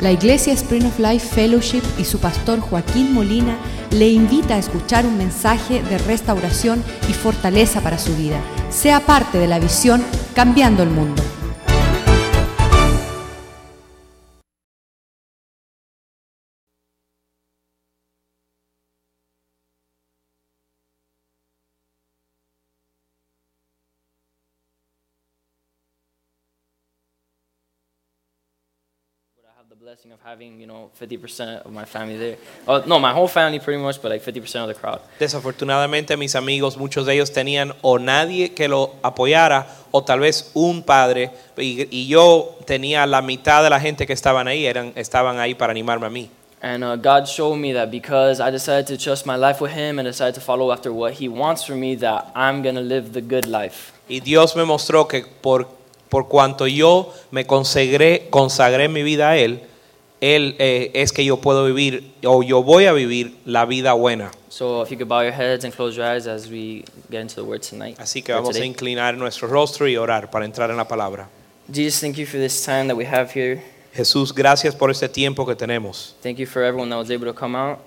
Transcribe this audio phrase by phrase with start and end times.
[0.00, 3.58] La Iglesia Spring of Life Fellowship y su pastor Joaquín Molina
[3.90, 8.40] le invita a escuchar un mensaje de restauración y fortaleza para su vida.
[8.70, 10.02] Sea parte de la visión
[10.34, 11.22] Cambiando el Mundo.
[29.90, 32.36] Blessing of having, you know, 50% of my family there.
[32.68, 35.00] Oh, no, my whole family pretty much, but like 50% of the crowd.
[35.18, 40.52] Desafortunadamente mis amigos, muchos de ellos tenían o nadie que lo apoyara o tal vez
[40.54, 44.92] un padre y, y yo tenía la mitad de la gente que estaban ahí, eran,
[44.94, 46.30] estaban ahí para animarme a mí.
[46.62, 49.98] And uh, God showed me that because I decided to trust my life with Him
[49.98, 53.12] and decided to follow after what He wants from me, that I'm going to live
[53.12, 53.92] the good life.
[54.08, 55.66] Y Dios me mostró que por,
[56.08, 59.66] por cuanto yo me consagré, consagré mi vida a Él,
[60.20, 64.30] Él eh, es que yo puedo vivir o yo voy a vivir la vida buena.
[64.48, 67.36] So if you could bow your heads and close your eyes as we get into
[67.36, 67.98] the Word tonight.
[67.98, 71.28] Así que vamos a inclinar nuestro rostro y orar para entrar en la palabra.
[71.72, 73.62] Jesus, thank you for this time that we have here.
[73.94, 76.14] Jesús, gracias por este tiempo que tenemos.
[76.22, 77.78] Thank you for everyone that was able to come out.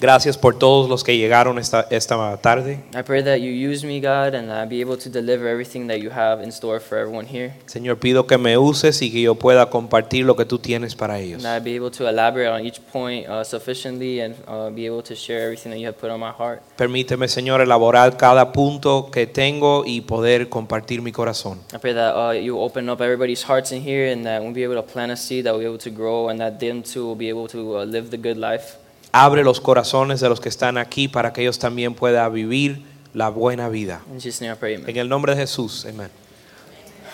[0.00, 2.80] Gracias por todos los que llegaron esta, esta tarde.
[2.94, 5.88] I pray that you use me, God, and that I be able to deliver everything
[5.88, 7.52] that you have in store for everyone here.
[7.66, 11.20] Señor, pido que me uses y que yo pueda compartir lo que tú tienes para
[11.20, 11.34] ellos.
[11.34, 14.86] And that I be able to elaborate on each point uh, sufficiently and uh, be
[14.86, 16.62] able to share everything that you have put on my heart.
[16.78, 21.58] Permíteme, Señor, elaborar cada punto que tengo y poder compartir mi corazón.
[21.74, 24.64] I pray that uh, you open up everybody's hearts in here and that we'll be
[24.64, 27.04] able to plant a seed, that we'll be able to grow, and that them too
[27.04, 28.79] will be able to live the good life.
[29.12, 33.28] Abre los corazones de los que están aquí para que ellos también puedan vivir la
[33.28, 34.02] buena vida.
[34.12, 34.88] In Jesus' name I pray, amen.
[34.88, 36.10] En el nombre de Jesús, amén.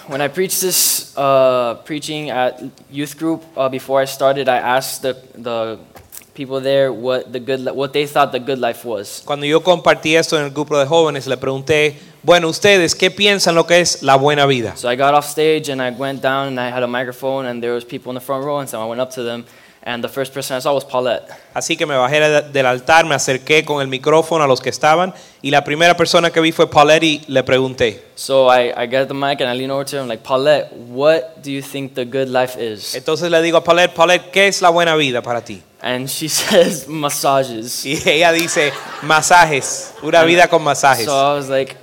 [0.08, 5.02] When I preached this uh, preaching at youth group uh, before I started, I asked
[5.02, 5.78] the, the
[6.32, 9.22] people there what the good what they thought the good life was.
[9.24, 13.56] Cuando yo compartí esto en el grupo de jóvenes, le pregunté, bueno, ustedes, ¿qué piensan
[13.56, 14.76] lo que es la buena vida?
[14.76, 17.60] So I got off stage and I went down and I had a microphone and
[17.60, 19.44] there was people in the front row and so I went up to them
[19.86, 21.28] and the first person I saw was Paulette.
[21.54, 22.18] Así que me bajé
[22.52, 26.30] del altar, me acerqué con el micrófono a los que estaban y la primera persona
[26.32, 28.02] que vi fue Paulette y le pregunté.
[28.16, 30.24] So I, I get the mic and I lean over to her and I'm like,
[30.24, 32.96] Paulette, what do you think the good life is?
[32.96, 35.62] Entonces le digo a Paulette, Paulette, ¿qué es la buena vida para ti?
[35.80, 37.86] And she says massages.
[37.86, 38.72] Y ella dice,
[39.02, 41.04] masajes, una vida con masajes.
[41.04, 41.76] So I was like,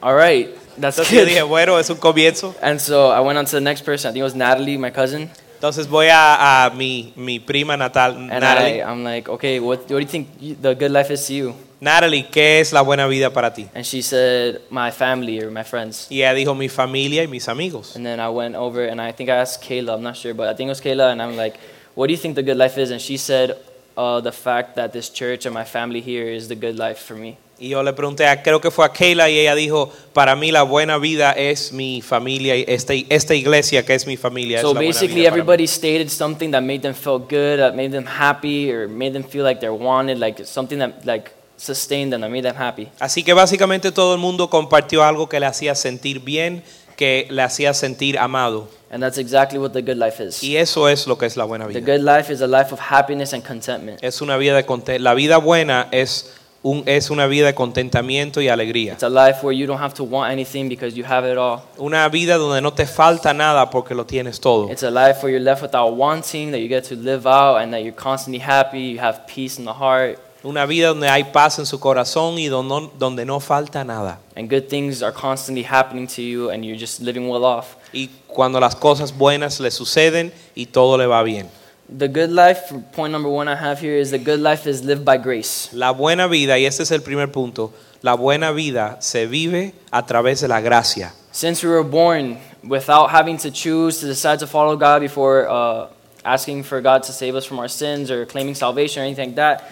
[0.00, 0.48] all right,
[0.80, 1.48] that's Entonces yo dije, good.
[1.48, 2.54] bueno, es un comienzo.
[2.62, 4.10] And so I went on to the next person.
[4.10, 5.28] I think it was Natalie, my cousin.
[5.58, 8.80] Entonces voy a, a mi, mi prima natal, And Natalie.
[8.80, 11.34] I, I'm like, okay, what, what do you think you- the good life is to
[11.34, 11.54] you?
[11.80, 13.68] Natalie, ¿qué es la buena vida para ti?
[13.74, 16.06] And she said, my family or my friends.
[16.10, 17.96] Y ella dijo, mi familia y mis amigos.
[17.96, 20.48] And then I went over and I think I asked Kayla, I'm not sure, but
[20.48, 21.58] I think it was Kayla, and I'm like,
[21.96, 22.92] what do you think the good life is?
[22.92, 23.56] And she said,
[23.96, 27.14] uh, the fact that this church and my family here is the good life for
[27.16, 27.36] me.
[27.60, 30.52] Y yo le pregunté, a- creo que fue a Kayla y ella dijo, para mí
[30.52, 34.58] la buena vida es mi familia y esta, esta iglesia que es mi familia.
[34.58, 37.90] es So buena basically, vida everybody stated something that made them feel good, that made
[37.90, 42.20] them happy, or made them feel like they're wanted, like something that like sustained them,
[42.20, 42.88] that made them happy.
[43.00, 46.62] Así que básicamente todo el mundo compartió algo que le hacía sentir bien,
[46.96, 48.68] que le hacía sentir amado.
[48.90, 50.42] And that's exactly what the good life is.
[50.42, 51.92] Y eso es lo que es la buena The vida.
[51.98, 53.98] good life is a life of happiness and contentment.
[54.02, 56.32] Es una vida de la vida buena es
[56.62, 58.94] un es una vida de contentamiento y alegría.
[58.94, 61.60] It's a life where you don't have to want anything because you have it all.
[61.78, 64.70] Una vida donde no te falta nada porque lo tienes todo.
[64.70, 67.72] It's a life where you're left without wanting, that you get to live out, and
[67.72, 71.58] that you're constantly happy, you have peace in the heart, Una vida donde hay paz
[71.58, 74.20] en su corazón y donde no, donde no falta nada.
[74.36, 77.76] and good things are constantly happening to you, and you're just living well off.
[77.92, 81.48] Y cuando las cosas buenas le suceden y todo le va bien.
[81.90, 85.06] The good life, point number one I have here, is the good life is lived
[85.06, 85.70] by grace.
[85.72, 87.72] La buena vida, y este es el primer punto,
[88.02, 91.14] la buena vida se vive a través de la gracia.
[91.32, 95.86] Since we were born without having to choose to decide to follow God before uh,
[96.24, 99.36] asking for God to save us from our sins or claiming salvation or anything like
[99.36, 99.62] that,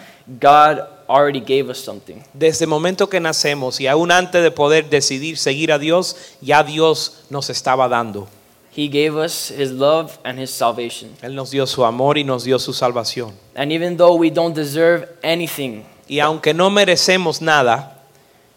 [0.41, 2.23] God already gave us something.
[2.33, 6.63] Desde el momento que nacemos y aún antes de poder decidir seguir a Dios, ya
[6.63, 8.27] Dios nos estaba dando.
[8.77, 11.17] He gave us His love and His salvation.
[11.23, 13.33] Él nos dio su amor y nos dio su salvación.
[13.55, 17.95] And even though we don't deserve anything, Y aunque no merecemos nada,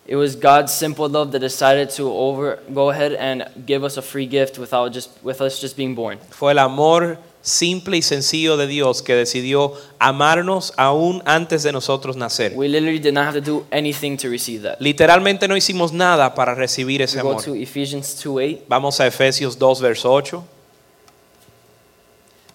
[0.05, 4.01] it was God's simple love that decided to over go ahead and give us a
[4.01, 6.19] free gift without just with us just being born.
[6.31, 12.17] fue el amor simple y sencillo de Dios que decidió amarnos aún antes de nosotros
[12.17, 12.53] nacer.
[12.55, 14.79] We literally did not have to do anything to receive that.
[14.79, 17.43] Literalmente no hicimos nada para recibir ese We go amor.
[17.43, 18.61] to Ephesians 2:8.
[18.67, 20.43] Vamos a Efesios 2, verso 8.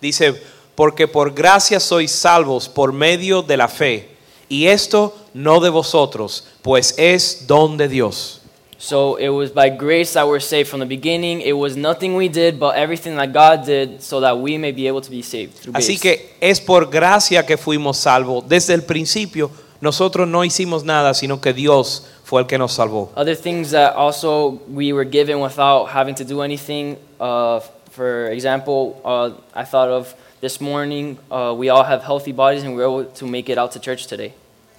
[0.01, 0.35] Dice,
[0.75, 4.11] porque por gracia sois salvos por medio de la fe,
[4.49, 8.43] y esto no de vosotros, pues es don de Dios.
[8.85, 11.41] So it was by grace that we're saved from the beginning.
[11.41, 14.87] It was nothing we did, but everything that God did so that we may be
[14.89, 15.55] able to be saved.
[15.55, 16.01] through Así grace.
[16.01, 18.47] que es por gracia que fuimos salvos.
[18.47, 19.51] Desde el principio
[19.81, 23.09] nosotros no hicimos nada, sino que Dios fue el que nos salvó.
[23.17, 26.99] Other things that also we were given without having to do anything.
[27.19, 27.61] Uh,
[27.91, 32.77] for example, uh, I thought of this morning, uh, we all have healthy bodies and
[32.77, 34.35] we're able to make it out to church today.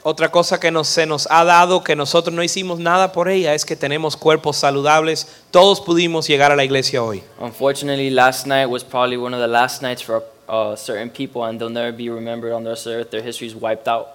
[0.07, 3.55] Otra cosa que nos, se nos ha dado, que nosotros no hicimos nada por ella,
[3.55, 5.27] es que tenemos cuerpos saludables.
[5.49, 7.23] Todos pudimos llegar a la iglesia hoy.
[7.39, 11.59] Unfortunately, last night was probably one of the last nights for uh, certain people, and
[11.59, 13.09] they'll never be remembered on the earth.
[13.09, 14.09] Their history is wiped out.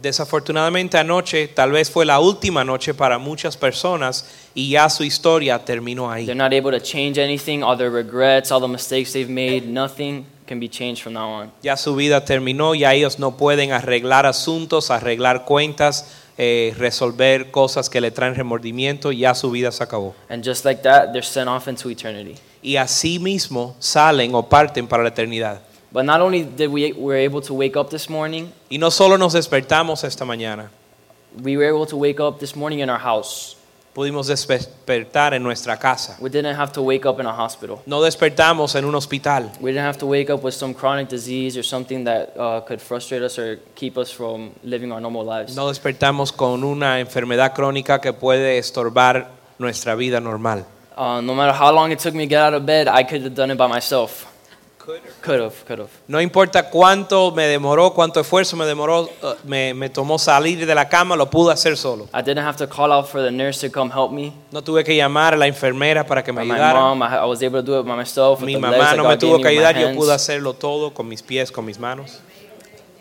[0.00, 5.62] Desafortunadamente anoche tal vez fue la última noche para muchas personas y ya su historia
[5.62, 6.24] terminó ahí.
[6.24, 10.24] They're not able to change anything, all their regrets, all the mistakes they've made, nothing
[10.48, 11.52] can be changed from now on.
[11.62, 16.06] Ya su vida terminó, ya ellos no pueden arreglar asuntos, arreglar cuentas,
[16.38, 20.14] eh, resolver cosas que le traen remordimiento, ya su vida se acabó.
[20.28, 22.36] And just like that, they're sent off into eternity.
[22.62, 25.60] Y así mismo salen o parten para la eternidad.
[25.90, 29.16] But not only did we were able to wake up this morning, Y no solo
[29.16, 30.70] nos despertamos esta mañana,
[31.42, 33.57] we were able to wake up this morning in our house.
[33.94, 36.16] Pudimos despertar en nuestra casa.
[36.20, 37.80] We didn't have to wake up in a hospital.
[37.86, 39.50] No despertamos en un hospital.
[39.60, 42.80] We didn't have to wake up with some chronic disease or something that uh, could
[42.80, 45.56] frustrate us or keep us from living our normal lives.
[45.56, 50.64] No despertamos con una enfermedad crónica que puede estorbar nuestra vida normal.
[50.96, 53.22] Uh, no matter how long it took me to get out of bed, I could
[53.22, 54.26] have done it by myself.
[55.20, 55.90] Could have, could have.
[56.06, 60.74] No importa cuánto me demoró, cuánto esfuerzo me demoró, uh, me, me tomó salir de
[60.74, 62.08] la cama, lo pude hacer solo.
[62.14, 64.32] I didn't have to call out for the nurse to come help me.
[64.50, 66.80] No tuve que llamar a la enfermera para que me By my ayudara.
[66.80, 69.42] mom, I, I was able to do it by myself Mi mamá no me tuvo
[69.42, 72.20] que ayudar, yo pude hacerlo todo con mis pies, con mis manos.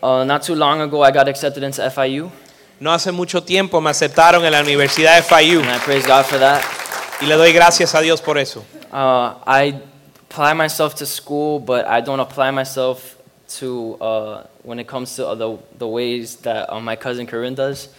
[0.02, 2.30] Uh, not too long ago, I got accepted into FIU,
[2.80, 6.26] No hace mucho tiempo me aceptaron en la Universidad de FIU and I praise God
[6.26, 6.62] for that.
[7.22, 8.64] y le doy gracias a Dios por eso.
[8.92, 9.74] Uh, I
[10.38, 13.18] apply myself to school, but I don't apply myself
[13.58, 17.90] to uh, when it comes to the, the ways that uh, my cousin Corinne does.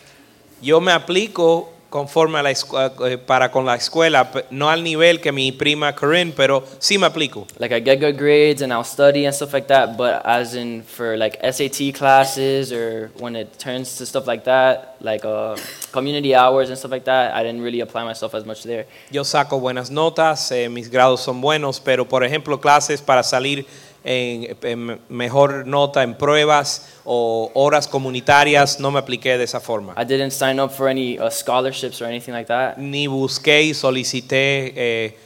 [0.61, 5.21] Yo me aplico conforme a la escu- eh, para con la escuela, no al nivel
[5.21, 7.47] que mi prima Corinne, pero sí me aplico.
[7.59, 10.83] Like I get good grades and I'll study and stuff like that, but as in
[10.83, 15.57] for like SAT classes or when it turns to stuff like that, like uh,
[15.93, 18.87] community hours and stuff like that, I didn't really apply myself as much there.
[19.11, 23.67] Yo saco buenas notas, eh, mis grados son buenos, pero por ejemplo clases para salir
[24.05, 29.95] en, en mejor nota en pruebas o horas comunitarias no me apliqué de esa forma.
[29.97, 33.75] I didn't sign up for any uh, scholarships or anything like that, Ni busqué y
[33.75, 35.19] solicité eh,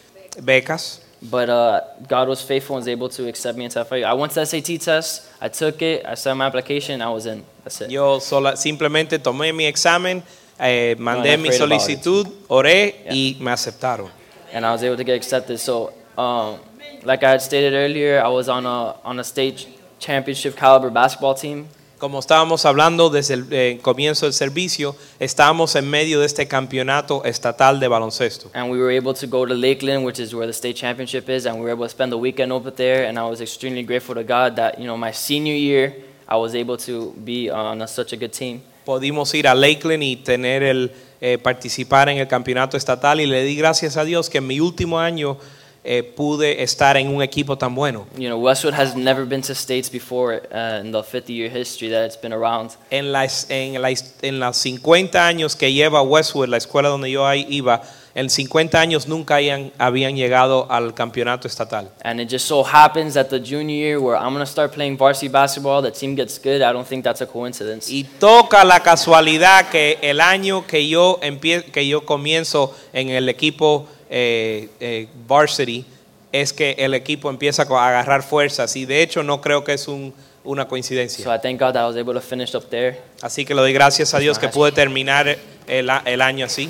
[0.42, 4.04] becas, but uh, God was faithful and was able to accept me into FIU.
[4.04, 7.26] I went to the SAT test, I took it, I sent my application, I was
[7.26, 7.44] in.
[7.64, 7.90] That's it.
[7.90, 10.22] yo sola, simplemente tomé mi examen,
[10.58, 14.22] eh, mandé mi solicitud, oré y me aceptaron.
[14.52, 15.58] and I was able to get accepted.
[15.58, 16.60] So, um,
[17.04, 19.66] like I had stated earlier, I was on a on a state
[19.98, 21.66] championship caliber basketball team,
[21.98, 27.24] Como estábamos hablando desde el eh, comienzo del servicio, estábamos en medio de este campeonato
[27.24, 28.50] estatal de baloncesto.
[28.54, 31.46] and we were able to go to Lakeland, which is where the state championship is,
[31.46, 33.06] and we were able to spend the weekend over there.
[33.06, 35.94] And I was extremely grateful to God that you know my senior year,
[36.28, 38.62] I was able to be on a, such a good team.
[38.84, 40.90] Pudimos ir a Lakeland y tener el
[41.20, 44.58] eh, participar en el campeonato estatal y le di gracias a Dios que en mi
[44.58, 45.38] último año
[45.84, 48.06] eh, pude estar en un equipo tan bueno.
[48.16, 52.04] You know, Westwood has never been to states before uh, in the 50-year history that
[52.06, 52.70] it's been around.
[52.90, 53.90] En, las en, la,
[54.22, 57.82] en los 50 años que lleva Westwood, la escuela donde yo iba,
[58.14, 61.90] en 50 años nunca hayan- habían llegado al campeonato estatal.
[62.04, 64.96] And it just so happens that the junior year where I'm going to start playing
[64.98, 66.60] varsity basketball, the team gets good.
[66.62, 67.90] I don't think that's a coincidence.
[67.90, 73.28] Y toca la casualidad que el año que yo, empie- que yo comienzo en el
[73.30, 75.86] equipo eh, eh, varsity
[76.32, 79.88] es que el equipo empieza a agarrar fuerzas y de hecho no creo que es
[79.88, 80.12] un-
[80.44, 81.34] una So coincidencia.
[81.34, 83.00] I thank God that I was able to finish up there.
[83.22, 86.68] Así que le doy gracias a Dios que pude terminar el, el año así.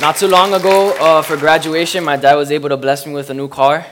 [0.00, 3.30] Not too long ago, uh, for graduation, my dad was able to bless me with
[3.30, 3.86] a new car.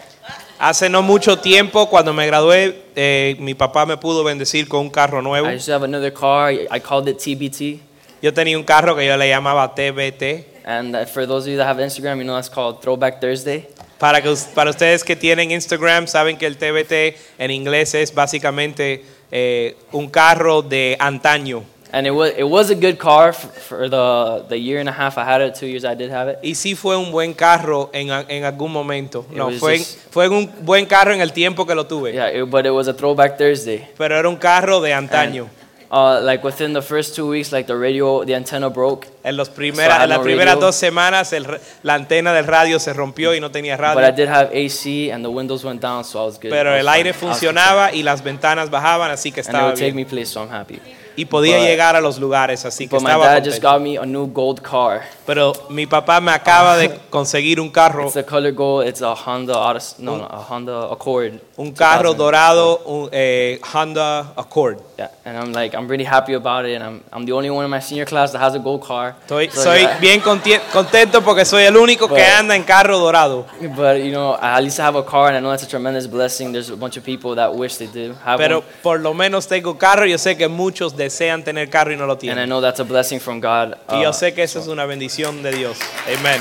[0.59, 4.91] Hace no mucho tiempo, cuando me gradué, eh, mi papá me pudo bendecir con un
[4.91, 5.49] carro nuevo.
[5.49, 6.53] I used to have another car.
[6.53, 7.81] I called it TBT.
[8.21, 10.47] Yo tenía un carro que yo le llamaba TBT.
[10.65, 13.67] And uh, for those of you that have Instagram, you know that's called Throwback Thursday.
[13.99, 19.05] Para, que, para ustedes que tienen Instagram, saben que el TBT en inglés es básicamente
[19.31, 21.65] eh, un carro de antaño.
[21.95, 24.93] And it was it was a good car f- for the the year and a
[24.93, 26.39] half I had it, two years I did have it.
[26.43, 29.27] Y sí fue un buen carro en, a- en algún momento.
[29.31, 32.13] It No, was fue, just- fue un buen carro en el tiempo que lo tuve.
[32.15, 33.87] Yeah, it, but it was a throwback Thursday.
[33.99, 35.49] Pero era un carro de antaño.
[35.95, 39.07] Uh, like within the first two weeks, like the radio, the antenna broke.
[39.25, 40.67] En, los So I primeras, had en las no primeras radio.
[40.69, 41.47] dos semanas el
[41.83, 44.13] la antena del radio se rompió y no tenía But I radio.
[44.17, 46.49] did have AC and the windows went down, so I was good.
[46.49, 50.41] Pero el aire funcionaba y las ventanas bajaban, así que And estaba take me so
[50.41, 50.81] I'm happy.
[51.17, 53.73] Y podía But- llegar a los lugares, así que But my estaba dad just contento.
[53.73, 55.03] got me a new gold car.
[55.27, 58.87] Pero mi papá me acaba de conseguir un carro, It's the color gold.
[58.89, 61.35] It's a Honda Odyssey, no, no, a Honda Accord.
[61.57, 62.17] un carro 2000.
[62.19, 64.79] dorado, un eh, Honda Accord.
[64.99, 66.75] Yeah, and I'm like, I'm really happy about it.
[66.75, 69.15] And I'm, I'm the only one in my senior class that has a gold car.
[69.27, 69.99] Estoy, So, soy yeah.
[70.01, 73.47] bien contento porque soy el único que But- anda en carro dorado.
[73.77, 76.07] But you know, at least I have a car, and I know that's a tremendous
[76.09, 76.53] blessing.
[76.53, 79.47] There's a bunch of people that wish they did have Pero one, por lo menos
[79.47, 80.05] tengo carro.
[80.07, 82.49] Yo sé que muchos desean tener carro y no lo and I tienen.
[82.49, 83.75] know that's a blessing from God.
[83.91, 85.79] Y Uh, yo sé que eso es una bendición de Dios.
[86.07, 86.41] Amén.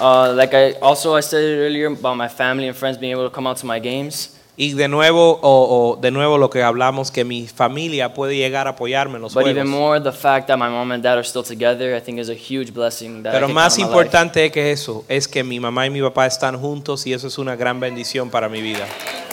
[0.00, 3.34] uh, like I also I said earlier about my family and friends being able to
[3.34, 4.34] come out to my games.
[4.60, 8.66] Y de nuevo, o, o de nuevo lo que hablamos, que mi familia puede llegar
[8.66, 9.56] a apoyarme en los But juegos.
[9.56, 12.28] even more, the fact that my mom and dad are still together, I think is
[12.28, 13.22] a huge blessing.
[13.22, 16.26] That I Pero can más importante que eso es que mi mamá y mi papá
[16.26, 18.84] están juntos y eso es una gran bendición para mi vida.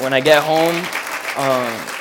[0.03, 0.79] when I get home,
[1.37, 1.95] um,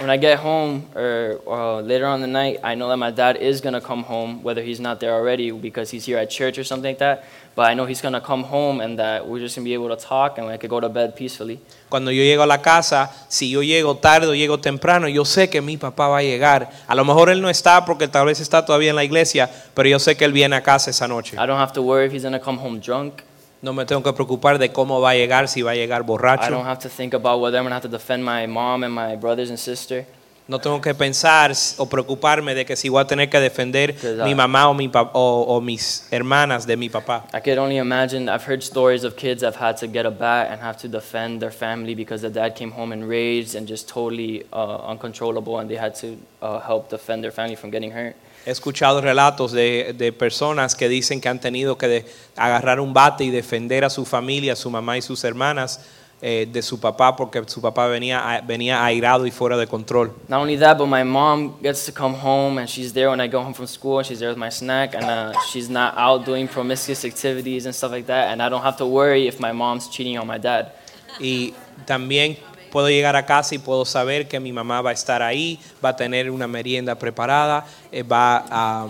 [0.00, 3.36] when I get home or, or later on the night, I know that my dad
[3.36, 6.64] is gonna come home, whether he's not there already because he's here at church or
[6.64, 7.24] something like that.
[7.54, 9.96] But I know he's gonna come home and that we're just gonna be able to
[9.96, 11.60] talk and I could go to bed peacefully.
[11.88, 15.48] Cuando yo llego a la casa, si yo llego tarde o llego temprano, yo sé
[15.48, 16.70] que mi papá va a llegar.
[16.88, 19.88] A lo mejor él no está porque tal vez está todavía en la iglesia, pero
[19.88, 21.36] yo sé que él viene a casa esa noche.
[21.36, 23.22] I don't have to worry if he's gonna come home drunk.
[23.64, 26.04] No me tengo que preocupar de cómo va a llegar, si va a llegar I
[26.04, 26.64] don't borracho.
[26.64, 29.48] have to think about whether I'm gonna have to defend my mom and my brothers
[29.48, 30.04] and sister.
[30.46, 33.94] No tengo que pensar s- o preocuparme de que si voy a tener que defender
[33.94, 37.24] Because I- mi mamá o, mi pa- o, o mis hermanas de mi papá.
[37.32, 38.28] I could only imagine.
[38.28, 40.86] I've heard stories of kids that have had to get a bat and have to
[40.88, 45.70] defend their family because the dad came home enraged and just totally uh, uncontrollable, and
[45.70, 48.14] they had to uh, help defend their family from getting hurt.
[48.46, 52.04] He escuchado relatos de, de personas que dicen que han tenido que de-
[52.36, 55.80] agarrar un bate y defender a su familia, a su mamá y sus hermanas
[56.20, 60.12] eh, de su papá porque su papá venía, a- venía airado y fuera de control.
[60.28, 63.28] Not only that, but my mom gets to come home and she's there when I
[63.28, 66.24] go home from school and she's there with my snack and uh, she's not out
[66.26, 68.28] doing promiscuous activities and stuff like that.
[68.30, 70.72] And I don't have to worry if my mom's cheating on my dad.
[71.20, 71.54] Y
[71.86, 72.38] también
[72.74, 75.90] puedo llegar a casa y puedo saber que mi mamá va a estar ahí, va
[75.90, 78.88] a tener una merienda preparada, eh, va, a,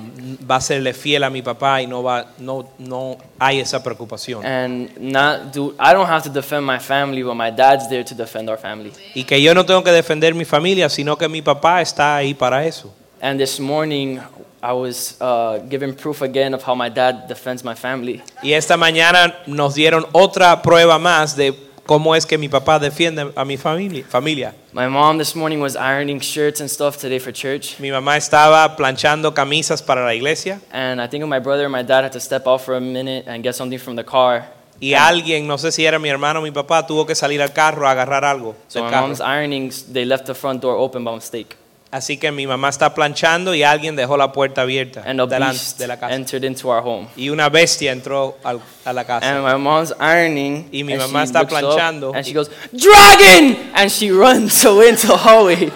[0.50, 4.42] va a serle fiel a mi papá y no, va, no, no hay esa preocupación.
[4.42, 8.14] And not do I don't have to defend my family, but my dad's there to
[8.14, 8.90] defend our family.
[9.14, 12.32] Y que yo no tengo que defender mi familia, sino que mi papá está ahí
[12.32, 12.90] para eso.
[13.20, 14.18] And this morning,
[14.62, 18.22] I was uh, given proof again of how my dad defends my family.
[18.42, 21.52] Y esta mañana nos dieron otra prueba más de
[21.86, 24.04] cómo es que mi papá defiende a mi familia.
[24.08, 24.54] familia.
[24.72, 27.78] My mom this morning was ironing shirts and stuff today for church.
[27.78, 31.82] Mi mamá estaba planchando camisas para la iglesia And I think my brother and my
[31.82, 34.44] dad had to step out for a minute and get something from the car.
[34.80, 37.52] y alguien, no sé si era mi hermano o mi papá, tuvo que salir al
[37.52, 39.06] carro a agarrar algo So my carro.
[39.06, 41.56] mom's ironing, they left the front door open by mistake.
[41.94, 45.52] Así que mi mamá está planchando y alguien dejó la puerta abierta And a delante
[45.58, 46.12] beast de la casa.
[46.12, 47.06] entered into our home.
[47.14, 49.30] Y una bestia entró al- a la casa.
[49.30, 50.68] And my mom's ironing.
[50.72, 52.12] Y mi and mamá she está looks up planchando.
[52.12, 53.70] And she goes, Dragon!
[53.74, 55.70] And she runs away into the hallway.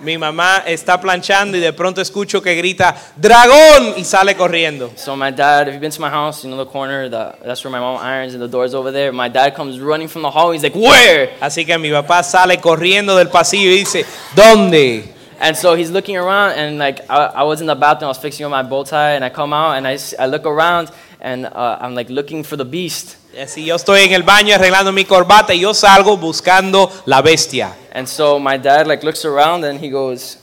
[0.00, 3.94] Mi mamá está planchando y de pronto escucho que grita ¡Dragón!
[3.96, 4.90] y sale corriendo.
[4.96, 7.64] So my dad, if you've been to my house, you know the corner, the, that's
[7.64, 9.12] where my mom irons and the door's over there.
[9.12, 10.52] My dad comes running from the hall.
[10.52, 11.30] He's like, where?
[11.40, 15.14] Así que mi papá sale corriendo del pasillo y dice ¿Dónde?
[15.38, 18.18] And so he's looking around and like, I, I was in the bathroom, I was
[18.18, 21.46] fixing up my bow tie and I come out and I, I look around and
[21.46, 23.16] uh, I'm like looking for the beast.
[23.42, 27.74] Así yo estoy en el baño arreglando mi corbata y yo salgo buscando la bestia.
[27.92, 30.38] And so my dad like looks around and he goes,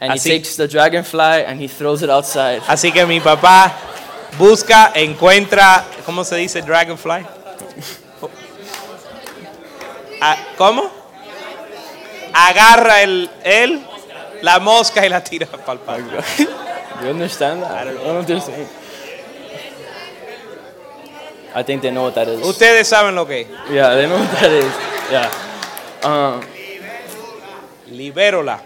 [0.00, 2.60] and he Así- takes the dragonfly and he throws it outside.
[2.66, 3.72] Así que mi papá
[4.38, 7.24] busca, encuentra, ¿cómo se dice dragonfly?
[10.20, 10.90] Ah, ¿Cómo?
[12.34, 13.80] Agarra el, él,
[14.42, 16.20] la mosca y la tira para el patio.
[17.00, 17.70] You understand that?
[17.70, 18.66] I don't know what they're saying.
[21.54, 22.40] I think they know what that is.
[22.40, 23.46] Ustedes saben lo que es.
[23.70, 24.72] Yeah, they know what that is.
[25.10, 25.30] Yeah.
[26.04, 26.42] Um,
[27.90, 28.60] Libérola.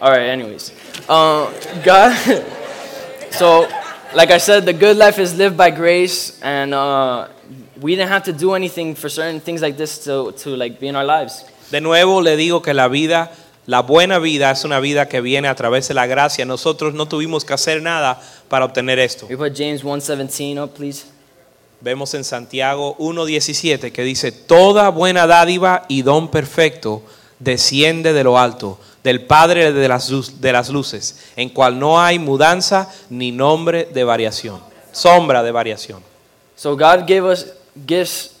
[0.00, 0.28] all right.
[0.28, 0.72] Anyways,
[1.08, 1.52] um,
[1.84, 2.16] God.
[3.30, 3.68] so,
[4.14, 7.28] like I said, the good life is lived by grace, and uh,
[7.80, 10.88] we didn't have to do anything for certain things like this to, to like be
[10.88, 11.44] in our lives.
[11.70, 13.30] De nuevo le digo que la vida,
[13.70, 16.44] la buena vida es una vida que viene a través de la gracia.
[16.44, 19.26] Nosotros no tuvimos que hacer nada para obtener esto.
[19.30, 21.04] We put James 1:17 up, please.
[21.80, 27.02] Vemos en Santiago 1.17 que dice, toda buena dádiva y don perfecto
[27.38, 32.18] desciende de lo alto, del Padre de las, de las luces, en cual no hay
[32.18, 34.60] mudanza ni nombre de variación,
[34.90, 36.02] sombra de variación.
[36.56, 37.46] So God gave us
[37.86, 38.32] gifts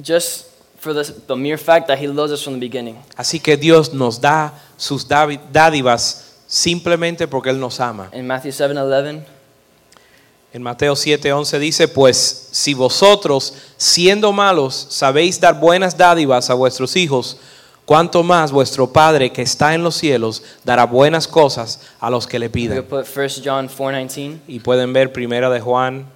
[0.00, 0.45] just
[0.86, 2.96] for the, the mere fact that He loves us from the beginning.
[3.16, 8.08] Así que Dios nos da sus dádivas simplemente porque Él nos ama.
[8.12, 9.22] In Matthew 7:11,
[10.52, 16.96] En Mateo 7:11 dice, pues si vosotros, siendo malos, sabéis dar buenas dádivas a vuestros
[16.96, 17.36] hijos,
[17.84, 22.38] cuánto más vuestro Padre que está en los cielos dará buenas cosas a los que
[22.38, 22.78] le pidan.
[22.82, 24.38] could put 1 John 4:19.
[24.46, 26.06] Y pueden ver primera de Juan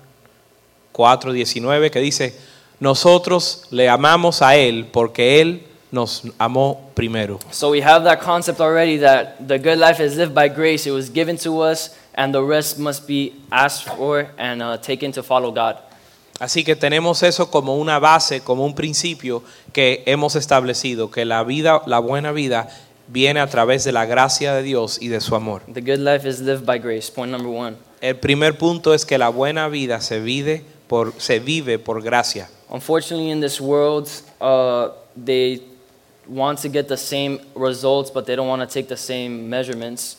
[0.94, 2.34] 4:19 que dice,
[2.80, 7.38] nosotros le amamos a Él porque Él nos amó primero.
[7.50, 10.88] So we have that concept already that the good life is lived by grace.
[10.88, 15.12] It was given to us, and the rest must be asked for and uh, taken
[15.12, 15.76] to follow God.
[16.38, 19.42] Así que tenemos eso como una base, como un principio
[19.74, 22.68] que hemos establecido, que la vida, la buena vida
[23.08, 25.62] viene a través de la gracia de Dios y de su amor.
[25.70, 27.10] The good life is lived by grace.
[27.12, 27.76] Point number one.
[28.00, 32.48] El primer punto es que la buena vida se vive por, se vive por gracia.
[32.70, 34.08] Unfortunately, in this world,
[34.40, 35.60] uh, they
[36.28, 40.16] want to get the same results, but they don't want to take the same measurements.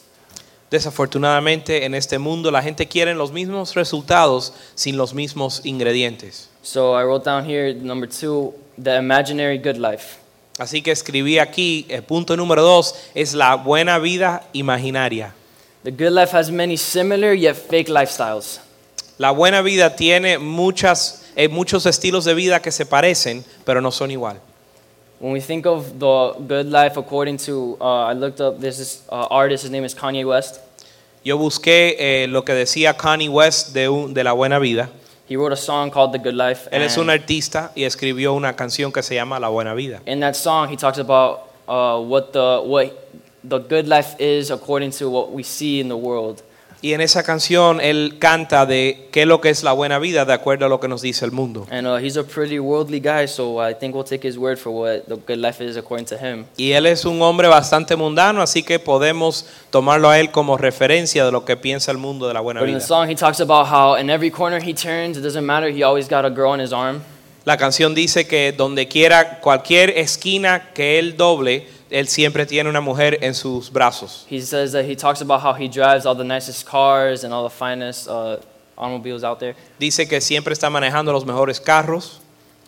[0.70, 6.48] Desafortunadamente en este mundo la gente quiere los mismos resultados sin los mismos ingredientes.
[6.64, 10.18] So I wrote down here number two, the imaginary good life.
[10.58, 15.34] Así que escribí aquí, el punto número dos es la buena vida imaginaria.
[15.84, 18.62] The good life has many similar yet fake lifestyles.
[19.18, 23.92] La buena vida tiene muchas, eh, muchos estilos de vida que se parecen, pero no
[23.92, 24.40] son igual.
[25.20, 29.04] When we think of the good life, according to, uh, I looked up, there's this
[29.10, 30.60] uh, artist, his name is Kanye West.
[31.24, 34.90] Yo busqué eh, lo que decía Kanye West de, un- de la buena vida.
[35.30, 36.68] He wrote a song called The Good Life.
[36.72, 40.02] Él es un artista y escribió una canción que se llama La Buena Vida.
[40.08, 42.92] in that song, he talks about uh, what, the, what
[43.44, 46.42] the good life is according to what we see in the world.
[46.84, 50.26] Y en esa canción él canta de qué es lo que es la buena vida
[50.26, 51.68] de acuerdo a lo que nos dice el mundo.
[51.70, 54.72] And uh, he's a pretty worldly guy, so I think we'll take his word for
[54.74, 56.46] what the good life is according to him.
[56.58, 61.24] Y él es un hombre bastante mundano, así que podemos tomarlo a él como referencia
[61.24, 62.88] de lo que piensa el mundo de la buena But in the vida.
[62.88, 66.10] song, he talks about how in every corner he turns, it doesn't matter, he always
[66.10, 67.02] got a girl on his arm.
[67.46, 72.82] La canción dice que donde quiera, cualquier esquina que él doble, él siempre tiene una
[72.82, 74.26] mujer en sus brazos.
[74.30, 77.48] He says that he talks about how he drives all the nicest cars and all
[77.48, 78.38] the finest uh,
[78.78, 79.56] automobiles out there.
[79.78, 82.22] Dice que siempre está manejando los mejores carros.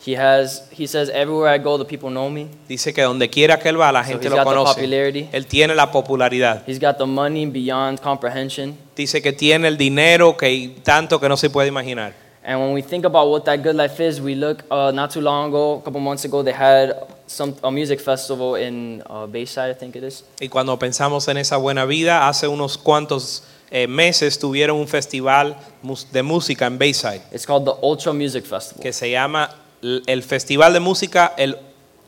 [0.06, 2.50] He has, he says, everywhere I go, the people know me.
[2.68, 5.30] Dice que donde quiera que él va, la So gente he's lo conoce.
[5.32, 6.64] Él tiene la popularidad.
[6.68, 8.78] He's got the money beyond comprehension.
[8.98, 12.23] Dice que tiene el dinero que tanto que no se puede imaginar.
[12.46, 15.22] And when we think about what that good life is, we look uh, not too
[15.22, 16.94] long ago, a couple months ago, they had
[17.26, 20.24] some a music festival in uh, Bayside, I think it is.
[20.42, 25.56] Y cuando pensamos en esa buena vida, hace unos cuantos eh, meses tuvieron un festival
[25.82, 28.84] mus- de música en Bayside It's called the Ultra Music Festival.
[28.84, 29.50] que se llama
[29.82, 31.58] l- el Festival de Música El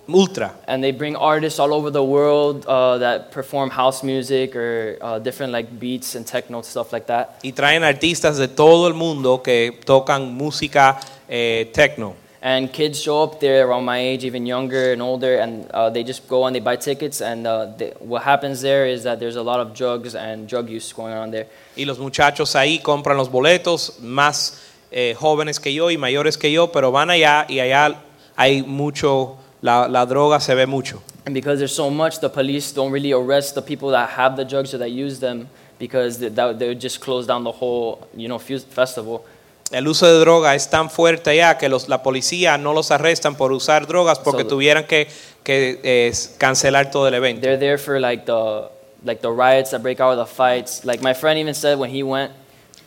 [0.08, 0.54] Ultra.
[0.68, 5.20] And they bring artists all over the world uh, that perform house music or uh,
[5.20, 7.40] different like beats and techno stuff like that.
[7.44, 12.16] Y traen artistas de todo el mundo que tocan música eh, techno.
[12.42, 16.04] And kids show up there around my age, even younger and older, and uh, they
[16.04, 17.20] just go and they buy tickets.
[17.20, 20.70] And uh, they, what happens there is that there's a lot of drugs and drug
[20.70, 21.48] use going on there.
[21.76, 26.52] Y los muchachos ahí compran los boletos, más eh, jóvenes que yo y mayores que
[26.52, 27.96] yo, pero van allá y allá
[28.36, 31.02] hay mucho, la, la droga se ve mucho.
[31.26, 34.46] And because there's so much, the police don't really arrest the people that have the
[34.46, 35.48] drugs or that use them
[35.80, 39.24] because they, that, they would just close down the whole, you know, fus- festival.
[39.72, 43.36] El uso de droga es tan fuerte allá que los, la policía no los arrestan
[43.36, 45.08] por usar drogas porque So- tuvieran que,
[45.44, 47.42] que eh, cancelar todo el evento.
[47.42, 48.70] They're there for like the,
[49.04, 50.86] like the riots that break out or the fights.
[50.86, 52.32] Like my friend even said when he went,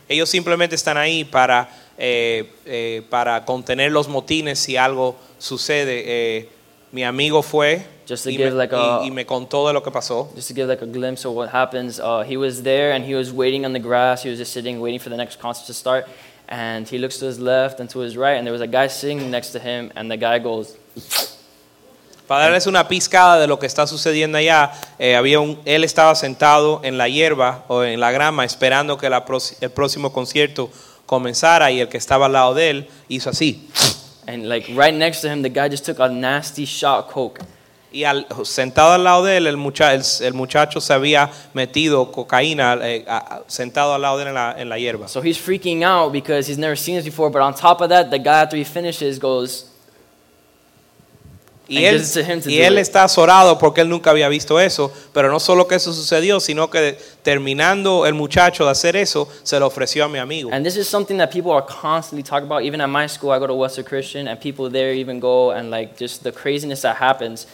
[0.07, 6.03] Ellos simplemente están ahí para, eh, eh, para contener los motines si algo sucede.
[6.07, 6.49] Eh,
[6.91, 9.73] mi amigo fue Just to y, give me, like a- y- y me contó de
[9.73, 10.29] lo que pasó.
[10.35, 13.13] just to give like a glimpse of what happens, uh, he was there and he
[13.15, 14.23] was waiting on the grass.
[14.23, 16.05] He was just sitting, waiting for the next concert to start.
[16.47, 18.87] And he looks to his left and to his right, and there was a guy
[18.89, 20.75] sitting next to him, and the guy goes,
[22.27, 26.13] Para darles una pizcada de lo que está sucediendo allá, eh, había un, él estaba
[26.15, 30.69] sentado en la hierba o en la grama esperando que la prox- el próximo concierto
[31.07, 33.67] comenzara y el que estaba al lado de él hizo así.
[34.29, 37.39] And like right next to him, the guy just took a nasty shot coke.
[37.91, 42.11] Y al, sentado al lado de él, el, mucha- el, el muchacho se había metido
[42.11, 45.07] cocaína eh, a- sentado al lado de él en la, en la hierba.
[45.07, 47.31] So he's freaking out because he's never seen this before.
[47.31, 49.65] But on top of that, the guy after he finishes goes,
[51.69, 51.97] Y And
[52.47, 54.91] él, y está azorado porque él nunca había visto eso.
[55.13, 59.59] Pero no solo que eso sucedió, sino que terminando el muchacho de hacer eso, se
[59.59, 60.49] lo ofreció a mi amigo.
[60.51, 62.63] and this is something that people are constantly talking about.
[62.63, 65.69] Even at my school, I go to Western Christian, and people there even go and
[65.69, 67.45] like just the craziness that happens.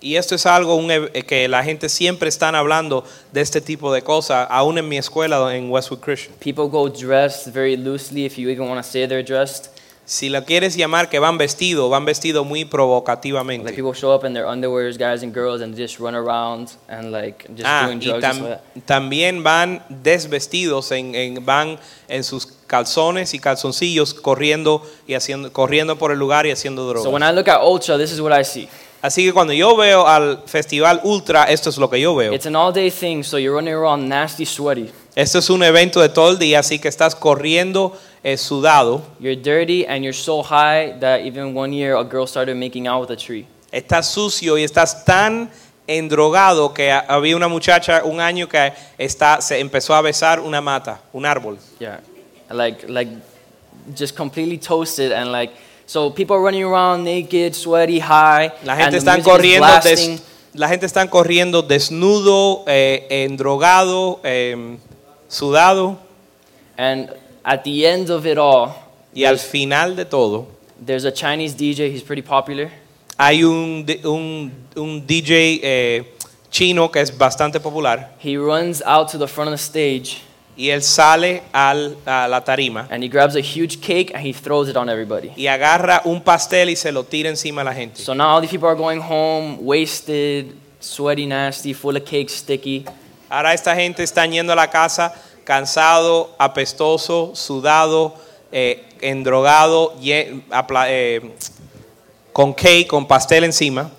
[0.00, 0.80] Y esto es algo
[1.28, 5.54] que la gente siempre están hablando de este tipo de cosas, aún en mi escuela
[5.54, 6.34] en Westwood Christian.
[6.40, 9.68] People go dressed very loosely, if you even want to say they're dressed.
[10.12, 13.72] Si la quieres llamar que van vestidos, van vestidos muy Like provocativamente.
[13.72, 17.46] people show up in their underwears, guys and girls, and just run around and like
[17.56, 18.22] just Ah, doing y drugs.
[18.24, 25.14] and tam- también van desvestidos, en, en- van en sus calzones y calzoncillos corriendo y
[25.14, 27.32] haciendo, corriendo por el lugar y haciendo So when drogas.
[27.32, 28.68] I look at Ultra, this is what I see.
[29.00, 32.34] Así que cuando yo veo al festival Ultra, esto es lo que yo veo.
[32.34, 34.90] It's an all-day thing, so you're running around nasty, sweaty.
[35.14, 39.36] Esto es un evento de todo el día, así que estás corriendo eh, sudado, You're
[39.36, 43.10] dirty, and you're so high that even one year a girl started making out with
[43.10, 43.46] a tree.
[43.70, 45.50] estás sucio y estás tan
[45.86, 50.60] endrogado que ha- había una muchacha un año que está, se empezó a besar una
[50.60, 51.58] mata, un árbol.
[51.78, 52.00] Yeah,
[52.50, 53.10] like like
[53.98, 55.52] just completely toasted and like
[55.86, 58.50] so people are running around naked, sweaty, high.
[58.64, 60.22] La gente the está music is corriendo, des-
[60.54, 64.76] la gente está corriendo desnudo, eh, endrogado, eh,
[65.32, 65.96] sudado
[66.76, 67.08] and
[67.44, 68.70] at the end of it all,
[69.14, 70.46] y al final de todo
[70.84, 71.90] there's a Chinese DJ.
[71.92, 72.70] He's pretty popular.
[73.18, 76.04] hay un, un, un DJ eh,
[76.50, 80.22] chino que es bastante popular He runs out to the front of the stage
[80.56, 84.32] y él sale al- a la tarima and he grabs a huge cake and he
[84.32, 85.30] throws it on everybody.
[85.36, 88.00] y agarra un pastel y se lo tira encima a la gente.
[88.02, 92.84] So now all these people are going home wasted, sweaty, nasty, full of cake, sticky.
[93.32, 95.14] Ahora esta gente está yendo a la casa
[95.44, 98.14] cansado, apestoso, sudado,
[98.52, 101.22] eh, endrogado, ye- apla- eh,
[102.34, 103.90] con cake, con pastel encima.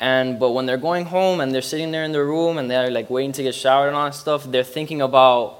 [0.00, 2.90] And but when they're going home and they're sitting there in their room and they're
[2.90, 5.56] like waiting to get showered and all that stuff, they're thinking about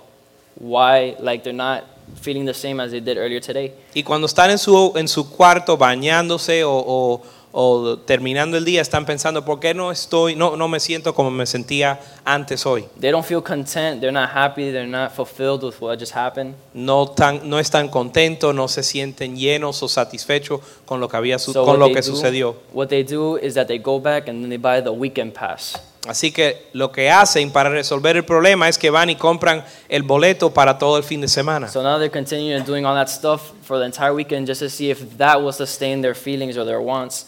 [0.59, 1.85] why like they're not
[2.23, 3.75] feeling the same as they did earlier today.
[3.95, 7.21] Y cuando están en su, en su cuarto bañándose o, o-
[7.53, 11.31] o terminando el día, están pensando, ¿por qué no, estoy, no, no me siento como
[11.31, 12.85] me sentía antes hoy?
[13.01, 16.55] They don't feel content, they're not happy, they're not fulfilled with what just happened.
[16.75, 21.39] No, tan, no están contentos, no se sienten llenos o satisfechos con lo que, había
[21.39, 22.57] So con lo que do- sucedió.
[22.73, 25.75] What they do is that they go back and then they buy the weekend pass.
[26.07, 30.03] Así que lo que hacen para resolver el problema es que van y compran el
[30.05, 31.69] boleto para todo el fin de semana.
[31.69, 34.91] So now they're continuing doing all that stuff for the entire weekend just to see
[34.91, 37.27] if that will sustain their feelings or their wants.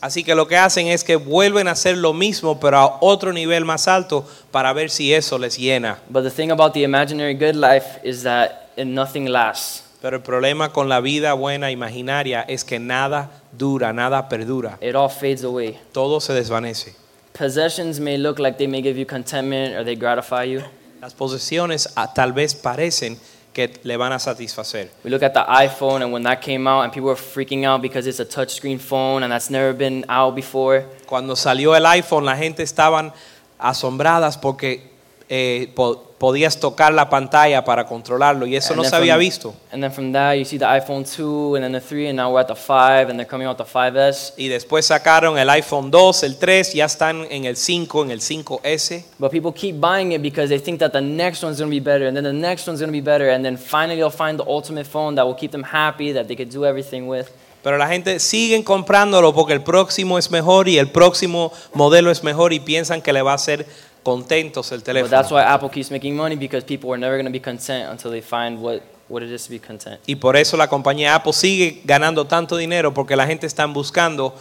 [0.00, 3.32] Así que lo que hacen es que vuelven a hacer lo mismo, pero a otro
[3.32, 5.98] nivel más alto, para ver si eso les llena.
[6.08, 9.84] But the thing about the imaginary good life is that nothing lasts.
[10.00, 14.78] Pero el problema con la vida buena imaginaria es que nada dura, nada perdura.
[14.80, 15.80] It all fades away.
[15.92, 16.94] Todo se desvanece.
[17.38, 20.60] Possessions may look like they may give you contentment or they gratify you.
[21.00, 23.16] Las posesiones ah, tal vez parecen
[23.52, 24.88] que le van a satisfacer.
[25.04, 27.80] We look at the iPhone, and when that came out, and people were freaking out
[27.80, 30.84] because it's a touchscreen phone and that's never been out before.
[31.06, 33.12] Cuando salió el iPhone, la gente estaban
[33.56, 34.97] asombradas porque
[35.28, 39.20] eh, po- podías tocar la pantalla para controlarlo y eso And no se había from-
[39.20, 39.54] visto.
[39.70, 42.32] And then from that, you see the iPhone 2, and then the 3, and now
[42.32, 44.32] we're at the 5, and they're coming out the 5S.
[44.36, 48.20] Y después sacaron el iPhone 2, el 3, ya están en el 5, en el
[48.20, 49.04] 5S.
[49.18, 52.08] But people keep buying it because they think that the next one's gonna be better,
[52.08, 54.86] and then the next one's gonna be better, and then finally they'll find the ultimate
[54.86, 57.28] phone that will keep them happy, that they could do everything with.
[57.62, 62.22] Pero la gente sigue comprándolo porque el próximo es mejor y el próximo modelo es
[62.22, 63.66] mejor y piensan que le va a hacer
[64.02, 65.36] contentos el But that's teléfono.
[65.36, 68.60] why Apple keeps making money because people are never gonna be content until they find
[68.60, 70.00] what, what it is to be content.
[70.06, 74.34] Y por eso la compañía Apple sigue ganando tanto dinero porque la gente está buscando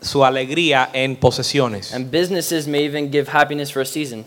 [0.00, 1.92] su alegría en posesiones.
[1.94, 4.24] And businesses may even give happiness for a season.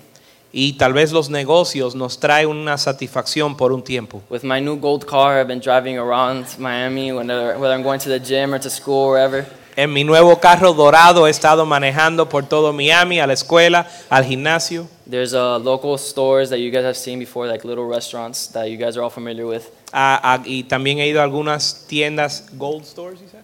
[0.52, 4.24] Y tal vez los negocios nos traen una satisfacción por un tiempo.
[4.32, 8.10] With my new gold car, I've been driving around Miami whenever, whether I'm going to
[8.10, 9.46] the gym or to school, wherever.
[9.80, 14.26] En mi nuevo carro dorado he estado manejando por todo Miami, a la escuela, al
[14.26, 14.90] gimnasio.
[15.10, 18.76] There's uh, local stores that you guys have seen before, like little restaurants that you
[18.78, 19.70] guys are all familiar with.
[19.94, 23.44] a- a- y también he ido a algunas tiendas, gold stores, you said?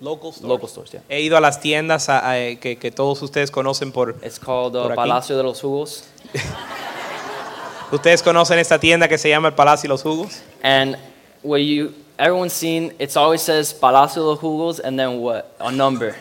[0.00, 0.48] Local stores.
[0.48, 1.02] Local stores, yeah.
[1.08, 4.16] He ido a las tiendas a- a- que, que todos ustedes conocen por...
[4.24, 4.96] It's called uh, Por.
[4.96, 6.02] Palacio de los Jugos.
[7.92, 10.42] Ustedes conocen esta tienda que se llama el Palacio y los Jugos.
[10.64, 10.96] And
[11.44, 15.46] what you everyone's seen, it's always says Palacio de los Jugos and then what?
[15.58, 16.14] A number.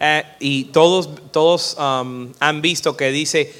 [0.00, 3.52] Eh, y todos, todos um, han visto que dice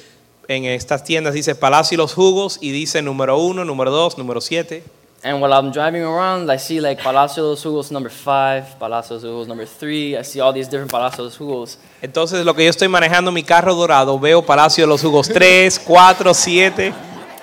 [0.47, 4.41] en estas tiendas dice Palacio y los Jugos y dice número uno, número dos, número
[4.41, 4.83] siete.
[5.21, 9.19] And while I'm driving around, I see like Palacio de los Jugos number five, Palacio
[9.19, 10.17] de los Jugos number three.
[10.17, 11.77] I see all these different Palacio de los Jugos.
[12.01, 15.77] Entonces lo que yo estoy manejando mi carro dorado, veo Palacio de los Jugos 3,
[15.85, 16.93] 4, 7.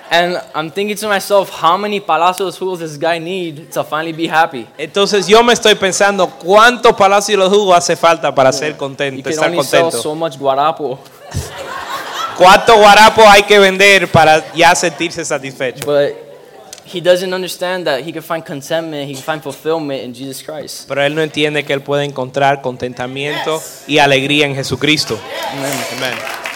[0.09, 3.83] And I'm thinking to myself, how many Palacio de Jugos does this guy need to
[3.83, 4.65] finally be happy?
[4.77, 8.77] Entonces yo me estoy pensando cuánto Palacio de los Jugos hace falta para ser You
[8.77, 10.01] contento, can estar only sell contento.
[10.01, 10.97] so much guarapo.
[12.37, 15.85] ¿Cuánto guarapo hay que vender para ya sentirse satisfecho?
[15.85, 16.15] But
[16.85, 20.87] he doesn't understand that he can find contentment, he can find fulfillment in Jesus Christ.
[20.87, 25.19] Pero él no entiende que él puede encontrar contentamiento y alegría en Jesucristo.
[25.51, 25.73] Amen.
[25.97, 26.46] Amén.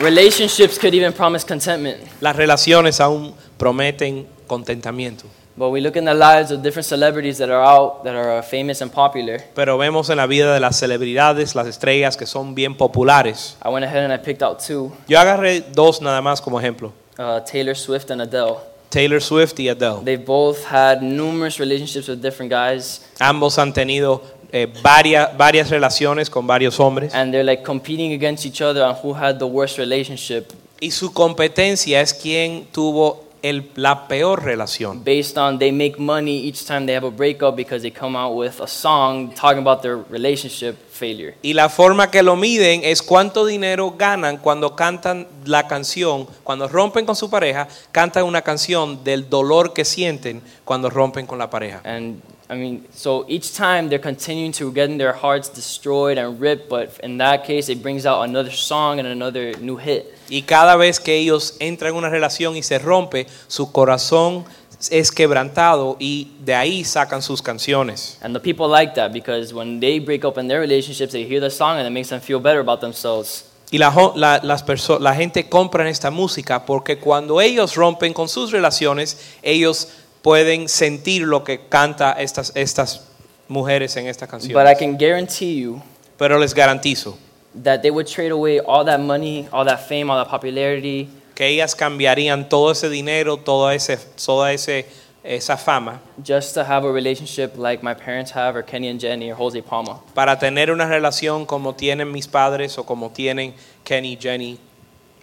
[0.00, 1.98] Relationships could even promise contentment.
[2.20, 5.24] Las relaciones aún prometen contentamiento.
[5.56, 8.42] But we look in the lives of different celebrities that are out, that are uh,
[8.42, 9.40] famous and popular.
[9.56, 13.56] Pero vemos en la vida de las celebridades, las estrellas que son bien populares.
[13.64, 16.92] I went ahead and I picked out two Yo agarré dos nada más como ejemplo.
[17.18, 18.58] uh, Taylor Swift and Adele.
[18.90, 20.04] Taylor Swift y Adele.
[20.04, 26.30] They've both had numerous relationships with different guys, Ambos han tenido eh, varias, varias relaciones
[26.30, 27.14] con varios hombres.
[27.14, 31.12] and they're like competing against each other on who had the worst relationship Y su
[31.12, 35.02] competencia es quien tuvo el- la peor relación.
[35.04, 38.34] based on they make money each time they have a breakup because they come out
[38.34, 41.34] with a song talking about their relationship failure.
[41.42, 46.66] Y la forma que lo miden es cuánto dinero ganan cuando cantan la canción, cuando
[46.68, 51.48] rompen con su pareja, cantan una canción del dolor que sienten cuando rompen con la
[51.50, 51.80] pareja.
[51.84, 56.70] And I mean, so each time they're continuing to getting their hearts destroyed and ripped,
[56.70, 60.14] but in that case, it brings out another song and another new hit.
[60.30, 64.46] Y cada vez que ellos entran en una relación y se rompe, su corazón
[64.90, 68.16] es quebrantado y de ahí sacan sus canciones.
[68.22, 71.40] And the people like that because when they break up in their relationships, they hear
[71.40, 73.44] the song and it makes them feel better about themselves.
[73.70, 74.64] Y la, la- las
[75.00, 79.88] la gente compra esta música porque cuando ellos rompen con sus relaciones, ellos
[80.22, 83.08] pueden sentir lo que canta estas, estas
[83.48, 84.52] mujeres en esta canción.
[84.52, 85.82] But I can guarantee you
[86.16, 87.16] Pero les garantizo
[87.62, 91.46] that they would trade away all that money, all that fame, all that popularity, que
[91.46, 94.86] ellas cambiarían todo ese dinero, toda, ese, toda ese,
[95.24, 99.30] esa fama, just to have a relationship like my parents have, or Kenny and Jenny,
[99.30, 100.00] or Jose Palma.
[100.14, 103.54] para tener una relación como tienen mis padres o como tienen
[103.84, 104.58] Kenny y Jenny.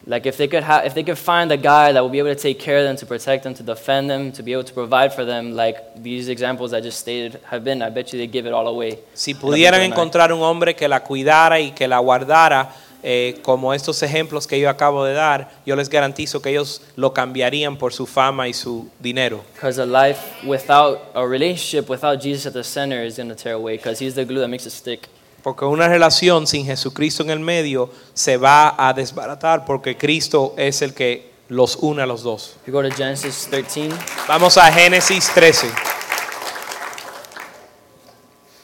[0.07, 2.33] Like if they could have, if they could find a guy that will be able
[2.33, 4.73] to take care of them, to protect them, to defend them, to be able to
[4.73, 8.27] provide for them, like these examples I just stated have been, I bet you they
[8.27, 8.99] give it all away.
[9.15, 9.97] Si pudieran that'd be very nice.
[9.97, 12.69] encontrar un hombre que la cuidara y que la guardara,
[13.01, 17.13] eh, como estos ejemplos que yo acabo de dar, yo les garantizo que ellos lo
[17.13, 19.43] cambiarían por su fama y su dinero.
[19.53, 23.53] Because a life without a relationship, without Jesus at the center, is going to tear
[23.53, 23.77] away.
[23.77, 25.07] Because He's the glue that makes it stick.
[25.45, 30.81] Porque una relación sin Jesucristo en el medio se va a desbaratar porque Cristo es
[30.81, 32.55] el que los une a los dos.
[32.65, 33.89] You go to Genesis 13,
[34.27, 35.67] Vamos a Génesis 13.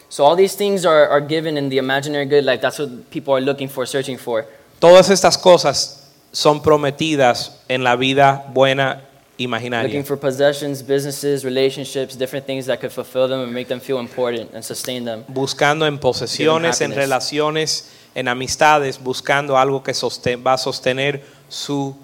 [0.10, 3.36] so all these things are, are given in the imaginary good, like that's what people
[3.36, 4.48] are looking for, searching for.
[4.80, 9.04] Todas estas cosas son prometidas en la vida buena
[9.48, 14.00] Looking for possessions, businesses, relationships, different things that could fulfill them and make them feel
[14.00, 15.24] important and sustain them.
[15.28, 21.96] Buscando en posesiones, en relaciones, en amistades, buscando algo que soste- va a sostener su,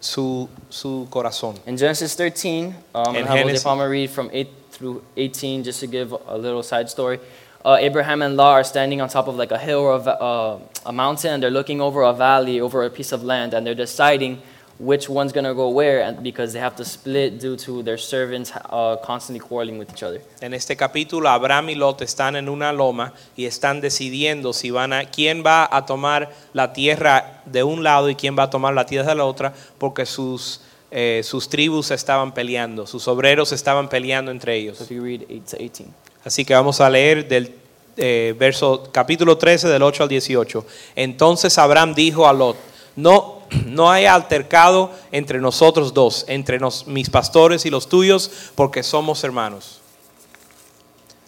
[0.00, 1.54] su, su corazón.
[1.66, 6.12] In Genesis 13, um, In Genesis- Palma read from 8 through 18, just to give
[6.28, 7.18] a little side story.
[7.64, 10.58] Uh, Abraham and Lot are standing on top of like a hill or a, uh,
[10.84, 13.74] a mountain, and they're looking over a valley, over a piece of land, and they're
[13.74, 14.42] deciding
[14.78, 18.52] which one's gonna go where, and because they have to split due to their servants
[18.70, 20.20] uh, constantly quarreling with each other.
[20.40, 24.92] En este capítulo, Abraham y Lot están en una loma y están decidiendo si van
[24.92, 28.74] a, quién va a tomar la tierra de un lado y quién va a tomar
[28.74, 30.60] la tierra de la otra, porque sus,
[30.90, 34.78] eh, sus tribus estaban peleando, sus obreros estaban peleando entre ellos.
[34.78, 35.84] So if you read 8 to 18.
[36.24, 37.54] Así que vamos a leer del
[37.96, 40.66] eh, verso capítulo 13 del 8 al 18.
[40.96, 42.56] Entonces Abraham dijo a Lot,
[42.96, 43.33] no,
[43.66, 49.80] no hay altercado entre nosotros dos, entre mis pastores y los tuyos, porque somos hermanos.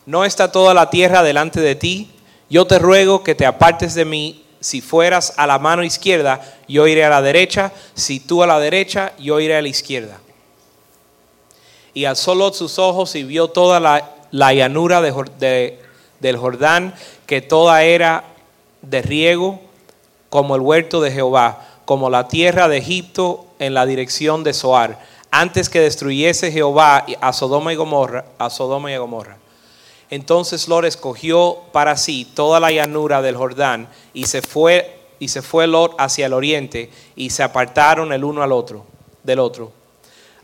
[0.04, 2.10] No está toda la tierra delante de ti,
[2.48, 4.44] yo te ruego que te apartes de mí.
[4.60, 7.72] Si fueras a la mano izquierda, yo iré a la derecha.
[7.94, 10.18] Si tú a la derecha, yo iré a la izquierda.
[11.92, 16.94] Y alzó Lot sus ojos y vio toda la, la llanura del Jordán,
[17.26, 18.24] que toda era
[18.82, 19.60] de riego,
[20.30, 25.16] como el huerto de Jehová, como la tierra de Egipto en la dirección de Zoar.
[25.30, 29.36] antes que destruyese Jehová a Sodoma y Gomorra, a Sodoma y Gomorra.
[30.08, 35.42] Entonces Lot escogió para sí toda la llanura del Jordán y se fue y se
[35.42, 38.86] fue Lot hacia el oriente y se apartaron el uno al otro
[39.24, 39.72] del otro.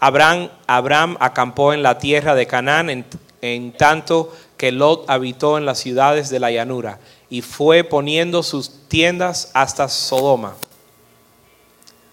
[0.01, 3.05] Abraham, acampó en la tierra de Canaán
[3.41, 6.99] en tanto que Lot habitó en las ciudades de la llanura
[7.31, 10.55] y fue poniendo sus tiendas hasta Sodoma.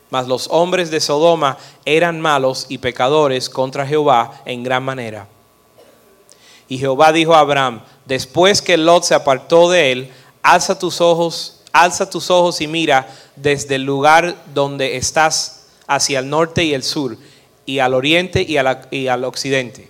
[0.10, 5.28] Mas los hombres de Sodoma eran malos y pecadores contra Jehová en gran manera.
[6.68, 11.62] Y Jehová dijo a Abraham, después que Lot se apartó de él, alza tus ojos,
[11.72, 16.84] alza tus ojos y mira desde el lugar donde estás hacia el norte y el
[16.84, 17.18] sur,
[17.66, 18.58] y al oriente y,
[19.08, 19.90] al occidente.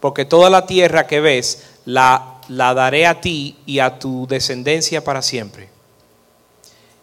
[0.00, 5.02] Porque toda la tierra que ves la, la daré a ti y a tu descendencia
[5.02, 5.72] para siempre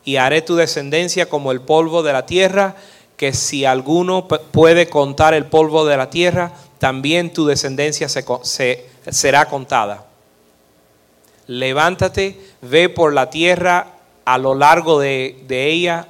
[0.03, 2.75] y haré tu descendencia como el polvo de la tierra,
[3.17, 10.05] que si alguno puede contar el polvo de la tierra, también tu descendencia será contada.
[11.47, 13.87] Levántate, ve por la tierra
[14.23, 16.07] a lo largo de, ella,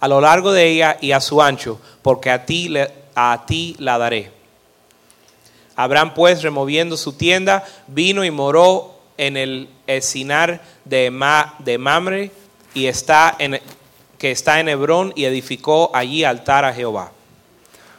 [0.00, 2.74] a lo largo de ella y a su ancho, porque a ti,
[3.14, 4.32] a ti la daré.
[5.76, 11.12] Abraham pues removiendo su tienda, vino y moró en el esinar de,
[11.60, 12.30] de Mamre
[12.74, 13.60] y está en,
[14.18, 17.12] que está en Hebrón y edificó allí altar a Jehová.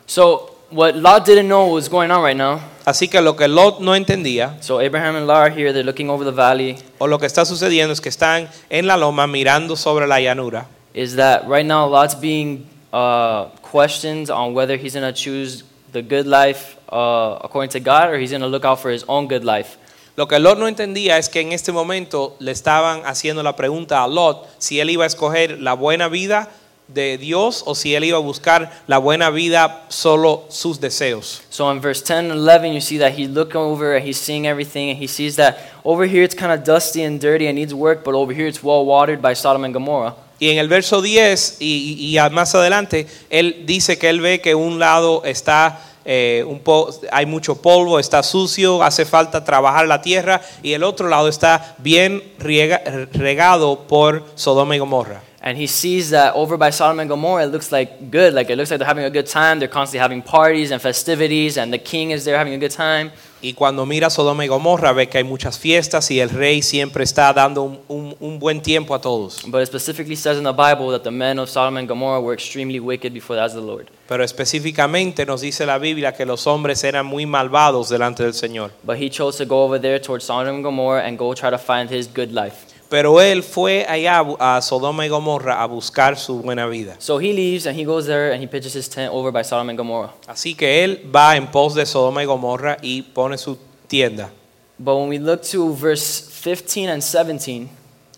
[0.05, 2.59] So what Lot didn't know was going on right now.
[2.85, 5.71] Así que lo que Lot no entendía So Abraham and Lot are here.
[5.71, 6.77] They're looking over the valley.
[6.99, 10.67] o lo que está sucediendo es que están en la loma mirando sobre la llanura
[10.93, 16.01] Is that right now Lot's being uh, questioned on whether he's going to choose the
[16.01, 19.27] good life uh, according to God or he's going to look out for his own
[19.27, 19.77] good life.
[20.15, 24.03] Lo que Lot no entendía es que en este momento le estaban haciendo la pregunta
[24.03, 26.49] a Lot si él iba a escoger la buena vida
[26.87, 31.41] de Dios o si él iba a buscar la buena vida solo sus deseos.
[31.49, 34.45] So in verse 10 and 11, you see that he's looking over and he's seeing
[34.45, 37.73] everything, and he sees that over here it's kind of dusty and dirty and needs
[37.73, 40.13] work, but over here it's well watered by Sodom and Gomorrah.
[40.39, 44.53] Y en el verso 10 y, y- más adelante, él dice que él ve que
[44.53, 50.01] un lado está, eh, un po- hay mucho polvo, está sucio, hace falta trabajar la
[50.01, 52.81] tierra, y el otro lado está bien riega-
[53.13, 55.21] regado por Sodoma y Gomorra.
[55.45, 58.33] And he sees that over by Sodom and Gomorrah, it looks like good.
[58.33, 59.59] Like it looks like they're having a good time.
[59.59, 63.11] They're constantly having parties and festivities, and the king is there having a good time.
[63.45, 67.03] Y cuando mira Sodoma y Gomorra, ve que hay muchas fiestas y el rey siempre
[67.03, 69.41] está dando un, un- un buen tiempo a todos.
[69.45, 72.33] But it specifically says in the Bible that the men of Sodom and Gomorrah were
[72.33, 73.89] extremely wicked before the eyes of the Lord.
[74.07, 78.71] Pero específicamente nos dice la Biblia que los hombres eran muy malvados delante del Señor.
[78.83, 81.57] But he chose to go over there towards Sodom and Gomorrah and go try to
[81.57, 82.72] find his good life.
[82.93, 86.95] Pero él fue allá a Sodoma y Gomorra a buscar su buena vida.
[86.99, 89.69] So he leaves and he goes there and he pitches his tent over by Sodom
[89.69, 90.13] and Gomorrah.
[90.27, 94.29] Así que él va en pos de Sodoma y Gomorra y pone su tienda.
[94.77, 97.67] But when we look to verse 15 and 17,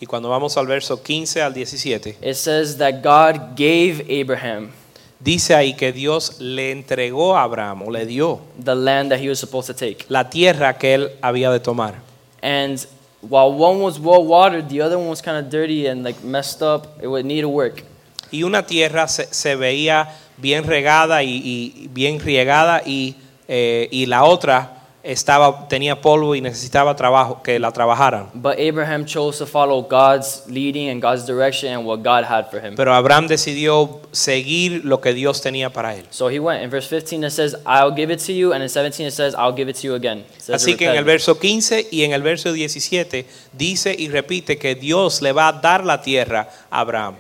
[0.02, 4.74] Y cuando vamos al verso 15 al 17, it says that God gave Abraham
[5.22, 9.30] dice ahí que Dios le entregó a Abraham o le dio the land that he
[9.30, 10.06] was supposed to take.
[10.10, 11.96] la tierra que él había de tomar.
[12.42, 12.86] And
[13.30, 16.62] while one was well watered, the other one was kind of dirty and like messed
[16.62, 16.98] up.
[17.02, 17.84] It would need to work.
[18.32, 23.16] Y una tierra se, se veía bien regada y, y bien riegada y,
[23.48, 24.75] eh, y la otra
[25.06, 28.30] estaba, tenía polvo y necesitaba trabajo, que la trabajaran.
[28.34, 32.60] But Abraham chose to follow God's leading and God's direction and what God had for
[32.60, 32.76] him.
[32.76, 36.06] Pero Abraham decidió seguir lo que Dios tenía para él.
[36.10, 36.64] So he went.
[36.64, 38.54] In verse 15 it says, I'll give it to you.
[38.54, 40.20] And in 17 it says, I'll give it to you again.
[40.20, 43.96] It says it Así que en el verso 15 y en el verso 17 dice
[43.98, 47.16] y repite que Dios le va a dar la tierra a Abraham.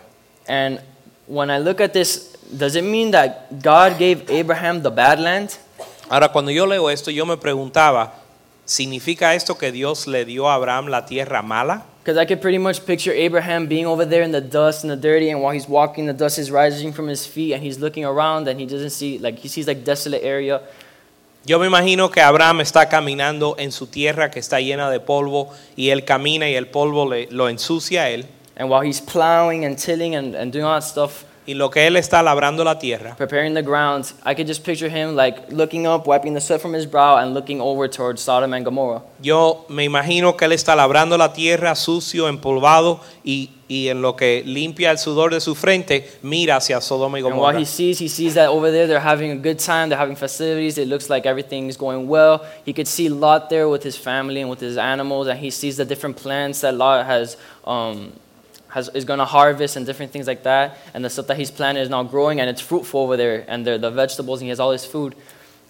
[0.47, 0.79] And
[1.27, 5.57] when I look at this, does it mean that God gave Abraham the bad land?
[6.09, 8.13] Ahora cuando yo leo esto yo me preguntaba,
[8.65, 11.83] ¿significa esto que Dios le dio a Abraham la tierra mala?
[12.03, 14.95] Because I could pretty much picture Abraham being over there in the dust and the
[14.95, 18.05] dirty, and while he's walking, the dust is rising from his feet, and he's looking
[18.05, 20.61] around, and he doesn't see, like, he sees like desolate area.
[21.47, 25.51] Yo me imagino que Abraham está caminando en su tierra que está llena de polvo
[25.75, 28.25] y él camina y el polvo le- lo ensucia a él.
[28.57, 31.85] And while he's plowing and tilling and, and doing all that stuff, Y lo que
[31.85, 35.85] él está labrando la tierra, preparing the ground, I could just picture him like looking
[35.85, 39.03] up, wiping the sweat from his brow, and looking over towards Sodom and Gomorrah.
[39.21, 44.15] yo me imagino que él está labrando la tierra sucio, empolvado y, y en lo
[44.15, 47.59] que limpia el sudor de su frente, mira hacia Sodoma y And while Gomorra.
[47.59, 50.79] he sees, he sees that over there they're having a good time, they're having festivities,
[50.79, 52.41] it looks like everything's going well.
[52.65, 55.77] He could see Lot there with his family and with his animals, and he sees
[55.77, 58.13] the different plants that Lot has, um,
[58.75, 60.77] has, is going to harvest and different things like that.
[60.93, 63.45] And the stuff that he's planted is now growing and it's fruitful over there.
[63.47, 65.15] And the, the vegetables, and he has all his food.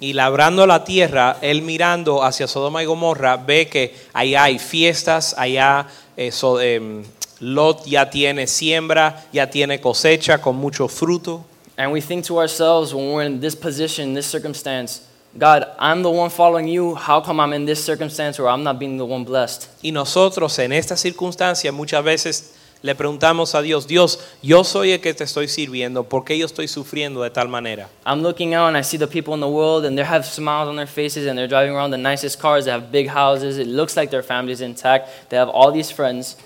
[0.01, 5.33] Y labrando la tierra, él mirando hacia Sodoma y Gomorra, ve que allá hay fiestas,
[5.37, 5.87] allá
[6.17, 7.05] eh, so- em,
[7.39, 11.43] Lot ya tiene siembra, ya tiene cosecha con mucho fruto.
[11.77, 15.01] And we think to ourselves when we're in this position, this circumstance,
[15.37, 16.95] God, I'm the one following you.
[16.95, 19.67] How come I'm in this circumstance where I'm not being the one blessed?
[19.83, 25.01] Y nosotros en esta circunstancia muchas veces le preguntamos a Dios, Dios, yo soy el
[25.01, 27.89] que te estoy sirviendo, ¿por qué yo estoy sufriendo de tal manera?
[28.05, 30.67] I'm looking out and I see the people in the world and they have smiles
[30.67, 32.65] on their faces and they're driving around the nicest cars.
[32.65, 33.57] They have big houses.
[33.57, 35.30] It looks like their family's intact.
[35.30, 36.38] They have all these friends.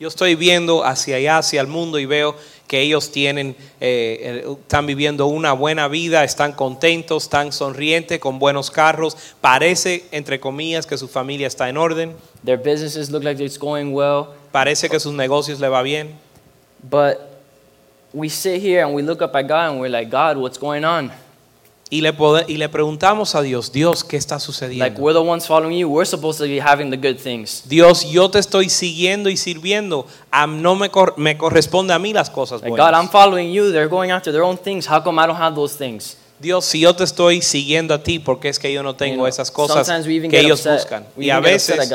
[0.00, 2.34] Yo estoy viendo hacia allá, hacia el mundo y veo
[2.66, 8.40] que ellos tienen, eh, eh, están viviendo una buena vida, están contentos, están sonrientes, con
[8.40, 9.16] buenos carros.
[9.40, 12.16] Parece, entre comillas, que su familia está en orden.
[12.44, 14.28] Their businesses look like it's going well.
[14.54, 16.14] Parece que sus negocios le va bien.
[16.88, 17.18] But
[18.12, 20.84] we sit here and we look up at God and we're like, God, what's going
[20.84, 21.10] on?
[21.90, 22.14] Y le,
[22.46, 25.00] y le preguntamos a Dios, Dios, ¿qué está Like, sucediendo?
[25.00, 25.88] we're the ones following you.
[25.88, 27.64] We're supposed to be having the good things.
[27.68, 30.06] Dios, yo te estoy siguiendo y sirviendo.
[30.30, 33.10] A- no me, cor- me corresponde a mí las cosas Like, God, I'm buenas.
[33.10, 33.72] following you.
[33.72, 34.86] They're going after their own things.
[34.86, 36.16] How come I don't have those things?
[36.38, 39.16] Dios, si yo te estoy siguiendo a ti, porque es que yo no You tengo
[39.16, 40.78] know, esas cosas sometimes we even que ellos upset.
[40.78, 41.06] buscan.
[41.16, 41.90] We Y a veces.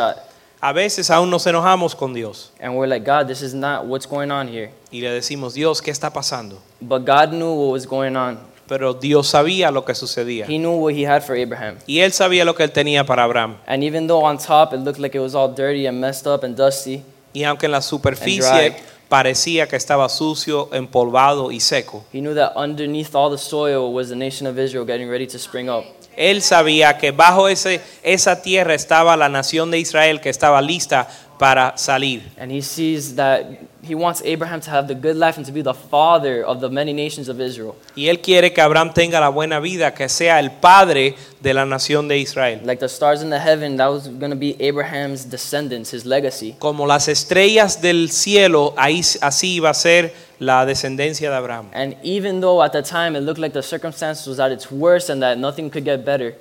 [0.62, 4.08] A veces aún nos enojamos con Dios And we're like, God, this is not what's
[4.08, 4.72] going on here.
[4.92, 6.62] y le decimos, Dios, ¿qué está pasando?
[6.82, 8.40] But God knew what was going on.
[8.68, 10.46] Pero Dios sabía lo que sucedía.
[10.48, 11.78] He knew what He had for Abraham.
[11.88, 13.58] Y él sabía lo que él tenía para Abraham.
[13.66, 16.44] And even though on top it looked like it was all dirty and messed up
[16.44, 17.04] and dusty,
[17.34, 18.76] Y aunque en la superficie
[19.08, 24.10] parecía que estaba sucio, empolvado y seco, he knew that underneath all the soil was
[24.10, 25.84] the nation of Israel getting ready to spring up.
[26.16, 31.08] Él sabía que bajo ese, esa tierra estaba la nación de Israel que estaba lista
[31.40, 32.22] para salir.
[32.38, 33.46] And he sees that
[33.82, 36.70] he wants Abraham to have the good life and to be the father of the
[36.70, 37.76] many nations of Israel.
[37.96, 41.64] Y él quiere que Abraham tenga la buena vida, que sea el padre de la
[41.66, 42.60] nación de Israel.
[42.66, 46.58] Like the stars in the heaven, that was going to be Abraham's descendants, his legacy.
[46.60, 51.70] Como las estrellas del cielo, ahí, así iba a ser la descendencia de Abraham.
[51.72, 55.10] And even though at the time it looked like the circumstances was at its worst
[55.10, 56.36] and that nothing could get better,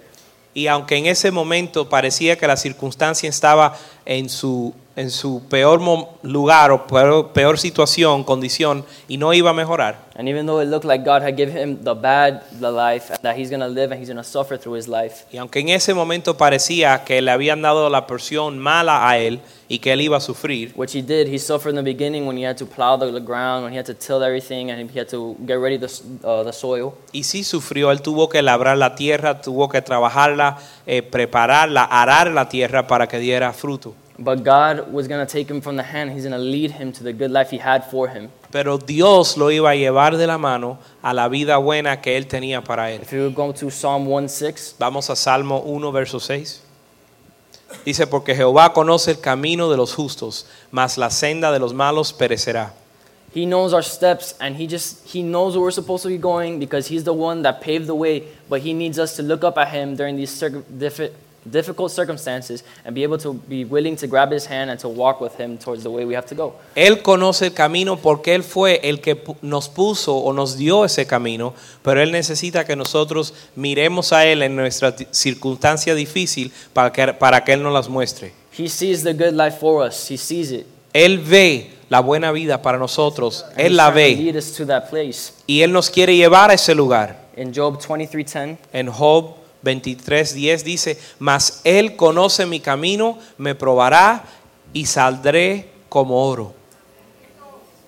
[0.55, 5.81] Y aunque en ese momento parecía que la circunstancia estaba en su, en su peor
[6.23, 10.69] lugar o peor, peor situación, condición, y no iba a mejorar, and even though it
[10.69, 13.93] looked like God had given him the bad the life that he's going to live
[13.93, 17.23] and he's going to suffer through his life, y aunque en ese momento parecía que
[17.23, 20.97] le habían dado la porción mala a él y que él iba a sufrir, which
[20.97, 23.73] he did, he suffered in the beginning when he had to plow the, ground, when
[23.73, 25.87] he had to till everything and he had to get ready the,
[26.25, 26.95] uh, the soil.
[27.13, 32.33] y sí sufrió, él tuvo que labrar la tierra, tuvo que trabajarla, eh, prepararla, arar
[32.33, 33.95] la tierra para que diera fruto.
[34.21, 36.11] But God was going to take him from the hand.
[36.11, 38.31] He's going to lead him to the good life he had for him.
[38.51, 42.27] Pero Dios lo iba a llevar de la mano a la vida buena que él
[42.27, 43.03] tenía para él.
[43.03, 46.63] If you go to Psalm 1 6, Vamos a Salmo 1, verso 6.
[47.85, 52.13] Dice, porque Jehová conoce el camino de los justos, mas la senda de los malos
[52.13, 52.73] perecerá.
[53.35, 56.59] he knows our steps and he just he knows where we're supposed to be going
[56.59, 59.59] because he's the one that paved the way but he needs us to look up
[59.59, 61.13] at him during these diffi-
[61.51, 65.21] difficult circumstances and be able to be willing to grab his hand and to walk
[65.21, 66.55] with him towards the way we have to go.
[66.75, 71.07] Él conoce el camino porque Él fue el que nos puso o nos dio ese
[71.07, 77.13] camino, pero Él necesita que nosotros miremos a Él en nuestra circunstancia difícil para que,
[77.15, 78.33] para que Él nos las muestre.
[78.57, 80.11] he sees the good life for us.
[80.11, 80.67] He sees it.
[80.93, 84.17] Él ve la buena vida para nosotros, and Él la ve.
[84.17, 85.33] lead us to that place.
[85.47, 87.29] Y Él nos quiere llevar a ese lugar.
[87.37, 94.25] in job 23:10 En Job 23:10 dice, mas Él conoce mi camino, me probará
[94.73, 96.59] y saldré como oro.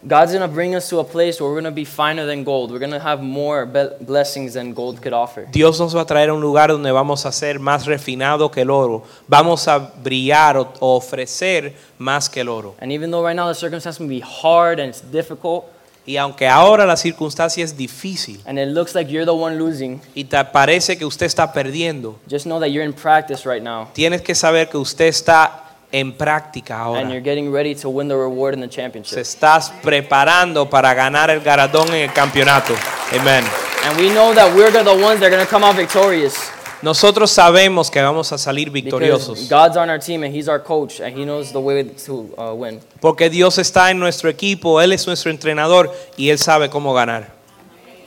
[0.02, 2.42] God's going to bring us to a place where we're going to be finer than
[2.42, 2.70] gold.
[2.70, 5.46] We're going to have more blessings than gold could offer.
[5.52, 8.62] Dios nos va a traer a un lugar donde vamos a ser más refinado que
[8.62, 9.04] el oro.
[9.28, 12.76] Vamos a brillar o, o ofrecer más que el oro.
[12.80, 15.66] And even though right now the circumstance may be hard and it's difficult,
[16.07, 20.01] Y aunque ahora la circunstancia es difícil and it looks like you're the one losing,
[20.14, 23.88] y te parece que usted está perdiendo, just know that you're in practice right now
[23.92, 27.20] tienes que saber que usted está en práctica and you're ahora.
[27.20, 31.88] getting ready to win the reward in the Se estás preparando para ganar el galardón
[31.88, 32.74] en el campeonato.
[33.12, 33.44] Amén.
[33.84, 36.51] And we know that we're the ones that are going to come out victorious
[36.82, 41.00] Nosotros sabemos que vamos a salir victoriosos God's on our team and He's our coach
[41.00, 42.80] and He knows the way to uh, win.
[43.00, 47.40] porque Dios está en nuestro equipo, Él es nuestro entrenador y Él sabe cómo ganar.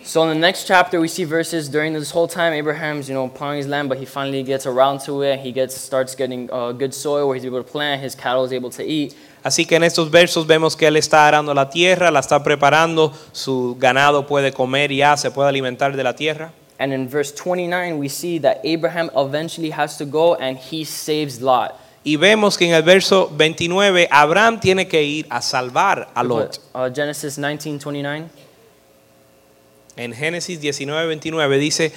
[0.05, 3.29] So in the next chapter, we see verses during this whole time Abraham's, you know,
[3.29, 5.39] plowing his land, but he finally gets around to it.
[5.39, 8.01] He gets starts getting uh, good soil where he's able to plant.
[8.01, 9.15] His cattle is able to eat.
[9.43, 13.13] Así que en estos versos vemos que él está arando la tierra, la está preparando,
[13.31, 16.51] su ganado puede comer ya, se puede alimentar de la tierra.
[16.79, 21.39] And in verse 29, we see that Abraham eventually has to go and he saves
[21.41, 21.79] Lot.
[22.05, 26.59] Y vemos que en el verso 29 Abraham tiene que ir a salvar a Lot.
[26.73, 28.29] Uh, Genesis 19, 29.
[29.95, 31.93] En Génesis 19, 29 dice,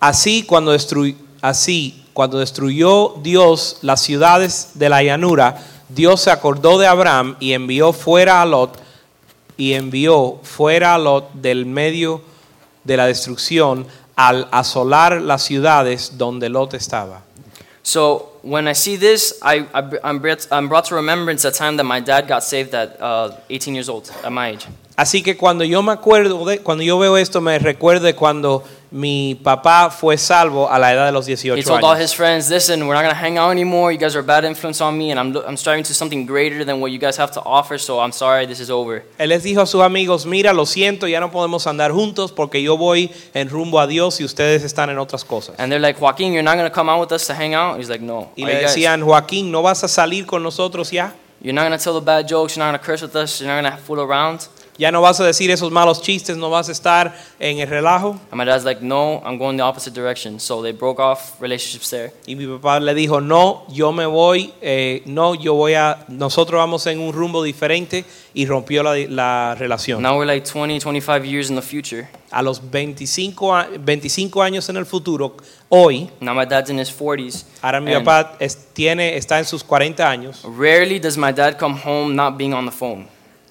[0.00, 5.56] así cuando, destru- así cuando destruyó Dios las ciudades de la llanura,
[5.88, 8.76] Dios se acordó de Abraham y envió fuera a Lot
[9.56, 12.20] y envió fuera a Lot del medio
[12.84, 13.86] de la destrucción
[14.16, 17.22] al asolar las ciudades donde Lot estaba.
[17.82, 21.76] So when I see this, I, I, I'm, brought, I'm brought to remembrance a time
[21.76, 24.66] that my dad got saved at uh, 18 years old, at my age.
[24.96, 28.64] Así que cuando yo me acuerdo de, cuando yo veo esto me recuerdo de cuando
[28.90, 32.00] mi papá fue salvo a la edad de los He 18 told all años.
[32.00, 33.90] his friends, listen, we're not going to hang out anymore.
[33.92, 36.64] You guys are a bad influence on me, and I'm, I'm striving to something greater
[36.64, 39.04] than what you guys have to offer, so I'm sorry, this is over.
[39.18, 42.62] Él les dijo a sus amigos, mira, lo siento, ya no podemos andar juntos porque
[42.62, 45.56] yo voy en rumbo a Dios y ustedes están en otras cosas.
[45.58, 47.78] And they're like, Joaquin, you're not going to come out with us to hang out?
[47.78, 48.30] He's like, no.
[48.36, 51.12] Y Are le you guys- decían, Joaquín, ¿no vas a salir con nosotros ya?
[51.42, 53.40] You're not going to tell the bad jokes, you're not going to curse with us,
[53.40, 54.48] you're not going to fool around?
[54.78, 56.36] ¿Ya no vas a decir esos malos chistes?
[56.36, 58.18] ¿No vas a estar en el relajo?
[58.30, 60.38] And my dad's like, no, I'm going the opposite direction.
[60.38, 62.12] So they broke off relationships there.
[62.26, 66.58] Y mi papá le dijo, no, yo me voy, eh, no, yo voy a, nosotros
[66.58, 68.04] vamos en un rumbo diferente
[68.34, 70.02] y rompió la, la relación.
[70.02, 72.08] Now we're like 20, 25 years in the future.
[72.30, 75.36] A los 25, a- 25 años en el futuro,
[75.70, 77.44] hoy, Now my dad's in his 40s.
[77.62, 80.42] ahora mi papá es- tiene, está en sus 40 años.
[80.44, 83.08] Rarely does my dad come home not being on the phone.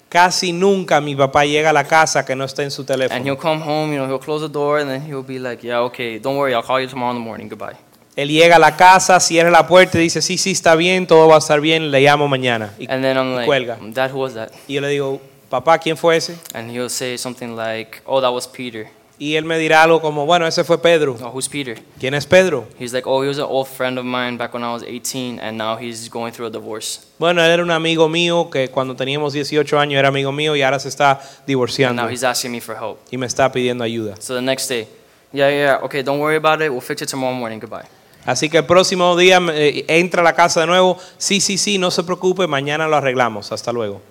[0.08, 3.08] Casi nunca mi papá llega a la casa que no esté en su And he'll
[3.08, 3.38] teléfono.
[3.38, 6.18] come home, you know, he'll close the door and then he'll be like, yeah, okay,
[6.18, 7.48] don't worry, I'll call you tomorrow in the morning.
[7.48, 7.76] Goodbye.
[8.14, 11.28] Él llega a la casa, cierra la puerta y dice, sí, sí, está bien, todo
[11.28, 12.72] va a estar bien, le llamo mañana.
[12.78, 13.78] Y, And then I'm like, cuelga.
[13.92, 14.52] Dad, who was that?
[14.66, 16.38] Y yo le digo, papá, ¿quién fue ese?
[16.54, 18.88] And he'll say something like, oh, that was Peter.
[19.18, 21.16] Y él me dirá algo como, bueno, ese fue Pedro.
[21.22, 21.82] Oh, who's Peter?
[21.98, 22.66] ¿Quién es Pedro?
[22.78, 25.40] He's like, oh, he was an old friend of mine back when I was 18,
[25.40, 27.00] and now he's going through a divorce.
[27.18, 30.60] Bueno, él era un amigo mío que cuando teníamos 18 años era amigo mío y
[30.62, 32.98] ahora se está And divorciando now he's asking me for help.
[33.10, 34.16] y me está pidiendo ayuda.
[34.20, 34.86] So the next day,
[35.32, 36.70] yeah, yeah, okay, don't worry about it.
[36.70, 37.58] We'll fix it tomorrow morning.
[37.58, 37.86] Goodbye.
[38.26, 41.78] Así que el próximo día eh, entra a la casa de nuevo, sí, sí, sí,
[41.78, 44.02] no se preocupe, mañana lo arreglamos, hasta luego.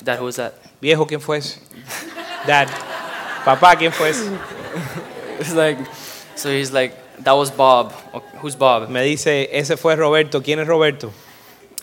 [0.00, 0.52] Dad, who was that?
[0.80, 1.58] Viejo, ¿quién fue ese?
[2.46, 2.68] Dad,
[3.44, 4.30] papá, ¿quién fue ese?
[5.40, 5.78] It's like,
[6.36, 7.92] so he's like, that was Bob.
[8.40, 8.88] Who's Bob?
[8.88, 10.42] Me dice, ese fue Roberto.
[10.42, 11.12] ¿Quién es Roberto?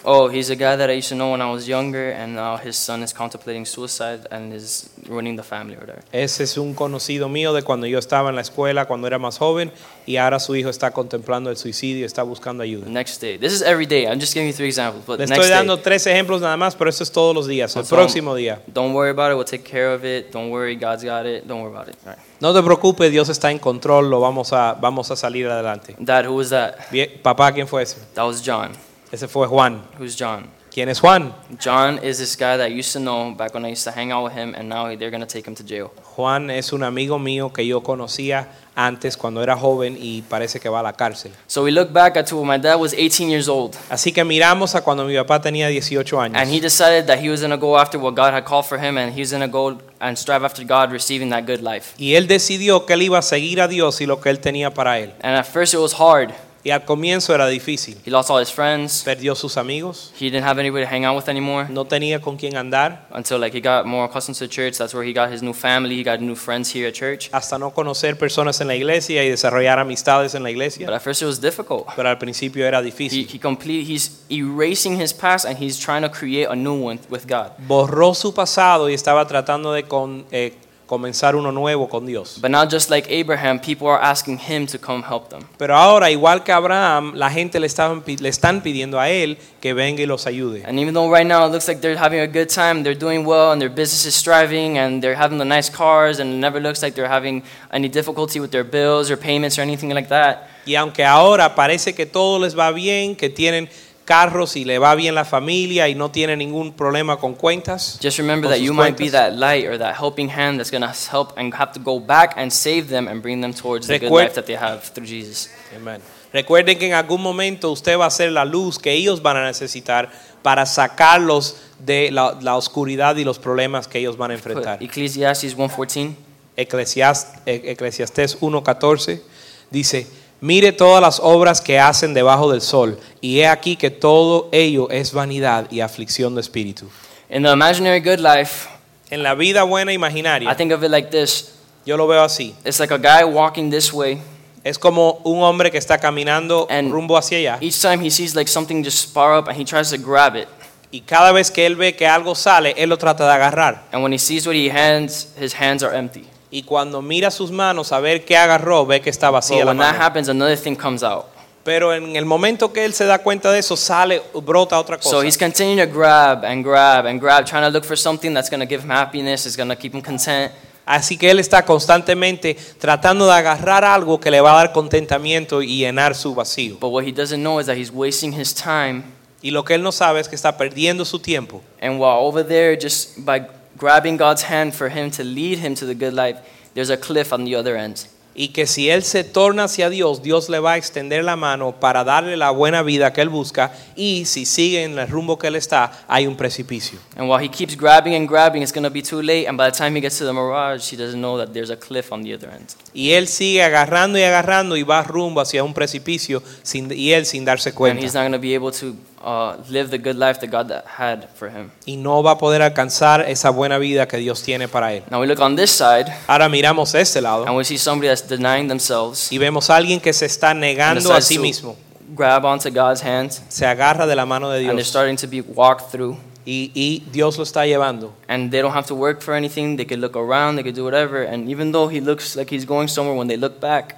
[0.04, 2.58] Oh, he's a guy that I used to know when I was younger, and now
[2.58, 6.02] his son is contemplating suicide and is ruining the family or whatever.
[6.12, 9.38] Ese es un conocido mío de cuando yo estaba en la escuela, cuando era más
[9.38, 9.72] joven,
[10.08, 12.88] y ahora su hijo está contemplando el suicidio está buscando ayuda.
[12.90, 14.08] Next day, this is every day.
[14.08, 16.58] I'm just giving you three examples, but Le next estoy dando day, tres ejemplos nada
[16.58, 17.76] más, pero eso es todos los días.
[17.76, 18.60] El So- próximo día.
[18.74, 19.36] don't worry about it.
[19.36, 20.32] We'll take care of it.
[20.32, 21.46] Don't worry, God's got it.
[21.46, 21.96] Don't worry about it.
[22.06, 22.20] All right.
[22.40, 25.96] No te preocupes, Dios está en control, lo vamos a, vamos a salir adelante.
[26.00, 26.90] Dad, who was that?
[26.90, 27.98] Bien, papá, ¿quién fue ese?
[28.16, 28.72] That was John.
[29.12, 29.82] Ese fue Juan.
[30.00, 30.50] Who's John?
[30.74, 31.34] ¿Quién es Juan?
[31.62, 34.14] John is this guy that I used to know back when I used to hang
[34.14, 35.92] out with him, and now they're gonna take him to jail.
[36.16, 40.70] Juan es un amigo mío que yo conocía antes cuando era joven y parece que
[40.70, 41.34] va a la cárcel.
[41.48, 44.24] So we look back at to when my dad was 18 years old, Así que
[44.24, 46.38] miramos a cuando mi papá tenía 18 años.
[46.42, 48.98] and he decided that he was gonna go after what God had called for him,
[48.98, 51.96] and he was gonna go and strive after God, receiving that good life.
[51.98, 54.74] Y él decidió que él iba a seguir a Dios y lo que él tenía
[54.74, 55.12] para él.
[55.22, 56.32] And at first it was hard.
[56.64, 57.98] Y al comienzo era difícil.
[58.06, 59.04] He lost all his friends.
[59.04, 62.38] Perdió sus amigos, He didn't have anybody to hang out with anymore no tenía con
[62.38, 64.78] quién andar, until like he got more accustomed to church.
[64.78, 65.96] That's where he got his new family.
[65.96, 67.30] He got new friends here at church.
[67.32, 70.88] hasta no conocer personas en la iglesia y desarrollar amistades en la But iglesia.
[70.96, 71.88] at first it was difficult.
[71.96, 73.28] Pero al principio era He, difícil.
[73.34, 77.26] he complete, he's erasing his past and he's trying to create a new one with
[77.28, 77.52] God.
[77.68, 80.54] Borró su pasado y estaba tratando de con- eh,
[80.92, 82.38] comenzar uno nuevo con Dios.
[82.42, 85.48] But now, just like Abraham, people are asking him to come help them.
[85.58, 89.74] Pero ahora, igual que Abraham, la gente le, estaban, le están pidiendo a él que
[89.74, 90.66] venga y los ayude.
[90.66, 93.24] And even though right now it looks like they're having a good time, they're doing
[93.24, 96.60] well, and their business is thriving, and they're having the nice cars, and it never
[96.60, 100.50] looks like they're having any difficulty with their bills or payments or anything like that.
[100.66, 103.70] Y aunque ahora parece que todo les va bien, que tienen
[104.12, 108.18] carros y le va bien la familia y no tienen ningún problema con cuentas, Just
[108.18, 111.32] remember that you might be that light or that helping hand that's going to help
[111.38, 114.34] and have to go back and save them and bring them towards the good life
[114.34, 115.50] that they have through Jesus.
[115.76, 116.02] Amen.
[116.34, 119.46] Recuerden que en algún momento usted va a ser la luz que ellos van a
[119.46, 120.10] necesitar
[120.42, 124.80] para sacarlos de la, la oscuridad y los problemas que ellos van a enfrentar.
[124.80, 126.16] Put Ecclesiastes 1:14.
[126.58, 129.22] Eclesiast- E- Eclesiastés 1.14,
[129.70, 130.06] dice,
[130.42, 134.90] mire todas las obras que hacen debajo del sol, y he aquí que todo ello
[134.90, 136.90] es vanidad y aflicción de espíritu.
[137.30, 138.68] In the imaginary good life,
[139.10, 141.54] En la vida buena I imaginaria, think of it like this
[141.86, 142.54] yo lo veo así.
[142.66, 144.22] it's like a guy walking this way.
[144.64, 148.36] Es como un hombre que está caminando And rumbo hacia allá, Each time he sees
[148.36, 150.48] like something just spar up and he tries to grab it.
[150.92, 153.84] y cada vez que él ve que algo sale, él lo trata de agarrar.
[153.92, 156.26] And when he sees what he hands, his hands are empty.
[156.52, 159.72] Y cuando mira sus manos a ver qué agarró, ve que está vacía But la
[159.72, 160.06] when that mano.
[160.06, 161.26] happens, another thing comes out.
[161.64, 165.10] Pero en el momento que él se da cuenta de eso, sale, brota otra cosa.
[165.10, 168.50] So he's continuing to grab and grab and grab, trying to look for something that's
[168.50, 170.52] going to give him happiness, is going to keep him content.
[170.86, 175.62] Así que él está constantemente tratando de agarrar algo que le va a dar contentamiento
[175.62, 176.78] y llenar su vacío.
[176.80, 179.04] But what he doesn't know is that he's wasting his time.
[179.44, 181.62] Y lo que él no sabe es que está perdiendo su tiempo.
[181.80, 183.48] And while over there, just by
[183.82, 186.38] grabbing God's hand for him to lead him to the good life,
[186.76, 188.08] there's a cliff on the other end.
[188.34, 191.74] Y que si él se torna hacia Dios, Dios le va a extender la mano
[191.82, 193.74] para darle la buena vida que él busca.
[193.98, 196.98] Y si sigue en el rumbo que él está, hay un precipicio.
[197.18, 199.50] And while he keeps grabbing and grabbing, it's going to be too late.
[199.50, 201.76] And by the time he gets to the mirage, he doesn't know that there's a
[201.76, 202.70] cliff on the other end.
[202.94, 207.26] Y él sigue agarrando y agarrando y va rumbo hacia un precipicio sin, y él
[207.26, 208.02] sin darse And cuenta.
[208.02, 210.86] he's not going to be able to uh, live the good life that God that
[210.98, 211.72] had for him.
[211.86, 215.04] Y no va a poder alcanzar esa buena vida que Dios tiene para él.
[215.10, 217.46] Now we look on this side, Ahora miramos este lado.
[217.46, 220.62] and we see somebody that's denying themselves Y vemos a alguien que se está and
[220.62, 221.76] negando a sí mismo.
[222.16, 224.88] grab onto God's hands, Se agarra de la mano de and they're Dios.
[224.88, 226.18] starting to be walked through.
[226.44, 228.14] Y, y Dios lo está llevando.
[228.28, 229.78] And they don't have to work for anything.
[229.78, 230.56] They can look around.
[230.56, 231.22] They can do whatever.
[231.22, 233.98] And even though he looks like he's going somewhere, when they look back,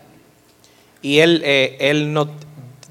[1.01, 2.27] Y él, eh, él no,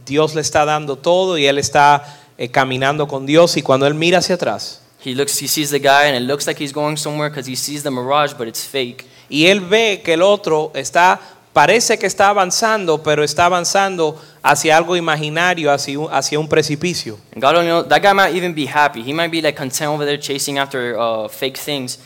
[0.07, 2.03] Dios le está dando todo y él está
[2.43, 3.57] eh, caminando con Dios.
[3.57, 6.47] Y cuando él mira hacia atrás, he looks, he sees the guy, and it looks
[6.47, 9.07] like he's going somewhere because he sees the mirage, but it's fake.
[9.29, 11.21] y él ve que el otro está,
[11.53, 17.17] parece que está avanzando, pero está avanzando hacia algo imaginario, hacia un, hacia un precipicio.
[17.33, 19.03] And God only knows that guy might even be happy.
[19.03, 22.01] He might be like content over there chasing after uh, fake things.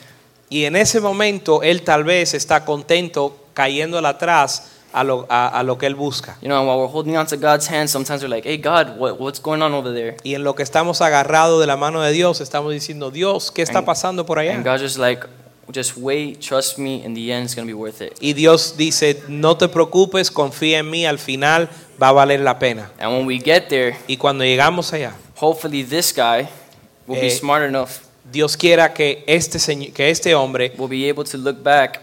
[0.51, 5.63] Y en ese momento él tal vez está contento cayéndole atrás a lo, a- a
[5.63, 6.37] lo que él busca.
[6.41, 9.21] You know, while we're holding on to God's hand, sometimes we're like, "Hey, God, what,
[9.21, 12.13] what's going on over there?" Y en lo que estamos agarrados de la mano de
[12.13, 14.55] Dios, estamos diciendo, Dios, ¿qué está And- pasando por allá?
[14.55, 15.27] And God's just like,
[15.73, 17.05] "Just wait, trust me.
[17.05, 20.79] In the end, it's gonna be worth it." Y Dios dice, no te preocupes, confía
[20.79, 21.69] en mí, al final
[22.03, 22.91] va a valer la pena.
[22.99, 26.49] And when we get there, Y cuando llegamos allá, hopefully this guy
[27.07, 27.91] will be Eh, smart enough,
[28.33, 32.01] Dios quiera que este, señ- que este hombre will be able to look back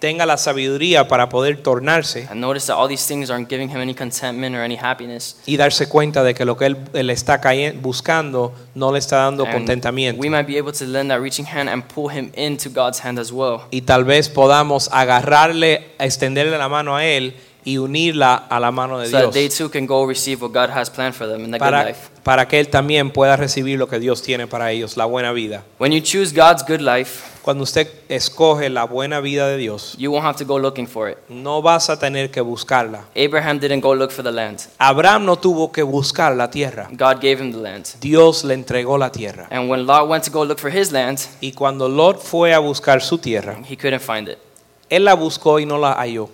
[0.00, 3.80] tenga la sabiduría para poder tornarse and notice that all these things aren't giving him
[3.80, 5.36] any contentment or any happiness.
[5.46, 9.18] y darse cuenta de que lo que él, él está cayen- buscando no le está
[9.18, 10.20] dando And contentamiento.
[10.20, 13.18] we might be able to lend that reaching hand and pull him into God's hand
[13.18, 13.60] as well.
[13.70, 18.98] Y tal vez podamos agarrarle, extenderle la mano a él y unirla a la mano
[18.98, 19.58] de So that they Dios.
[19.58, 22.08] too can go receive what God has planned for them in the good Para, life.
[22.30, 25.64] Para que él también pueda recibir lo que Dios tiene para ellos, la buena vida.
[25.80, 30.12] When you choose God's good life, Cuando usted escoge la buena vida de Dios, you
[30.12, 31.18] won't have to go looking for it.
[31.28, 33.06] no vas a tener que buscarla.
[33.16, 34.60] Abraham didn't go look for the land.
[34.78, 36.88] Abraham no tuvo que buscar la tierra.
[36.92, 37.86] God gave him the land.
[38.00, 39.48] Dios le entregó la tierra.
[39.50, 42.60] And when Lot went to go look for his land, Y cuando Lot fue a
[42.60, 44.38] buscar su tierra, he couldn't find it.
[44.88, 46.30] él la buscó y no la halló.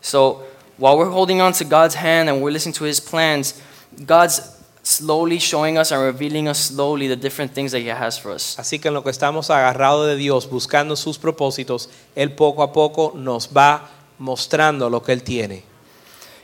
[0.00, 0.44] So
[0.78, 3.60] while we're holding on to God's hand and we're listening to his plans,
[4.06, 8.32] God's slowly showing us and revealing us slowly the different things that he has for
[8.32, 8.58] us.
[8.58, 12.72] Así que en lo que estamos agarrados de Dios, buscando sus propósitos, Él poco a
[12.72, 15.62] poco nos va mostrando lo que Él tiene.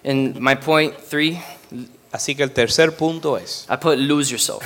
[0.03, 1.41] In my point three,
[2.13, 4.63] Así que el tercer punto es, I put lose yourself.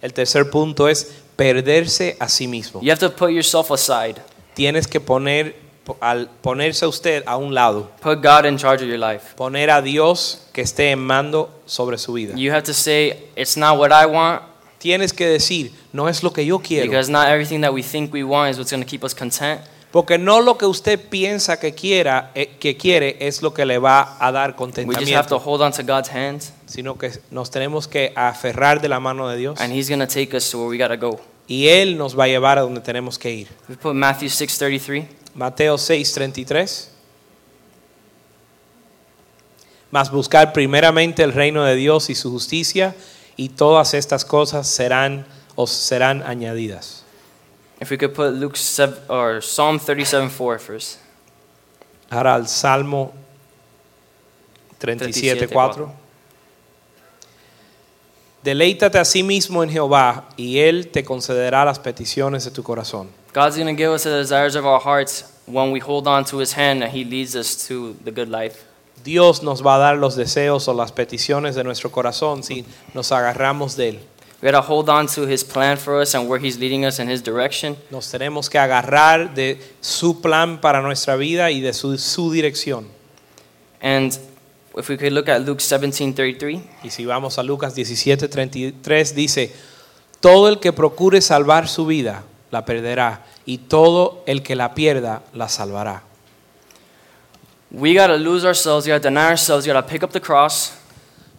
[0.00, 2.80] el tercer punto es perderse a sí mismo.
[2.80, 4.22] You have to put yourself aside.
[4.54, 5.54] Tienes que poner,
[6.00, 9.34] al ponerse usted a un lado, Put God in charge of your life.
[9.36, 12.34] poner a Dios que esté en mando sobre su vida.
[12.36, 14.42] You have to say, it's not what I want,
[14.78, 18.12] Tienes que decir, no es lo que yo quiero, because not everything that we think
[18.12, 19.60] we want is what's going to keep us content.
[19.92, 23.78] porque no lo que usted piensa que quiera, eh, que quiere es lo que le
[23.78, 27.12] va a dar We just have to contentamiento, hold on to God's hand, sino que
[27.30, 30.50] nos tenemos que aferrar de la mano de Dios and He's going to take us
[30.50, 31.20] to where we got to go.
[31.46, 33.48] y él nos va a llevar a donde tenemos que ir.
[33.68, 35.21] We put Matthew 6:33.
[35.34, 36.88] Mateo 6:33.
[39.90, 42.94] Mas buscar primeramente el reino de Dios y su justicia
[43.36, 47.04] y todas estas cosas serán os serán añadidas.
[47.80, 50.98] If we could put Luke 7 or Psalm 37:4 first.
[52.10, 53.12] Ahora al Salmo
[54.78, 55.92] 37:4.
[58.42, 63.08] Deleítate a sí mismo en Jehová y él te concederá las peticiones de tu corazón.
[63.32, 66.38] God's going to give us the desires of our hearts, when we hold on to
[66.38, 68.66] his hand, he leads us to the good life.
[69.02, 72.64] Dios nos va a dar los deseos o las peticiones de nuestro corazón si
[72.94, 73.98] nos agarramos de Él.
[74.40, 77.08] We gotta hold on to his plan for us and where he's leading us in
[77.08, 77.76] his direction.
[77.90, 82.86] Nos tenemos que agarrar de su plan para nuestra vida y de su, su dirección.
[83.80, 84.12] And
[84.76, 89.52] if we could look at Luke 17:33, Y si vamos a Lucas 17:33 dice,
[90.20, 95.22] todo el que procure salvar su vida la perderá y todo el que la pierda
[95.34, 96.02] la salvará.
[97.72, 100.72] we gotta lose ourselves, we gotta deny ourselves, we gotta pick up the cross,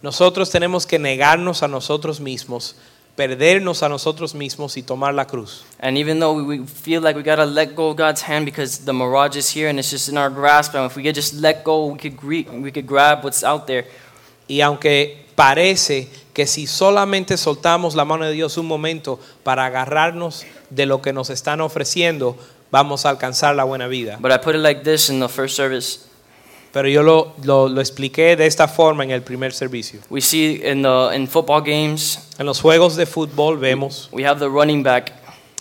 [0.02, 2.74] Nosotros tenemos que negarnos a nosotros mismos,
[3.16, 5.64] perdernos a nosotros mismos y tomar la cruz.
[5.80, 8.84] and even though we, we feel like we gotta let go of God's hand because
[8.84, 11.32] the mirage is here and it's just in our grasp, and if we could just
[11.34, 13.86] let go, we could gre- we could grab what's out there.
[14.46, 20.44] Y aunque parece que si solamente soltamos la mano de Dios un momento para agarrarnos
[20.74, 22.36] de lo que nos están ofreciendo,
[22.70, 24.16] vamos a alcanzar la buena vida.
[24.20, 26.00] But I put it like this in the first service.
[26.72, 30.00] Pero yo lo, lo- lo expliqué de esta forma en el primer servicio.
[30.10, 34.40] We see in the in football games, En los juegos de fútbol vemos, we have
[34.40, 35.12] the running back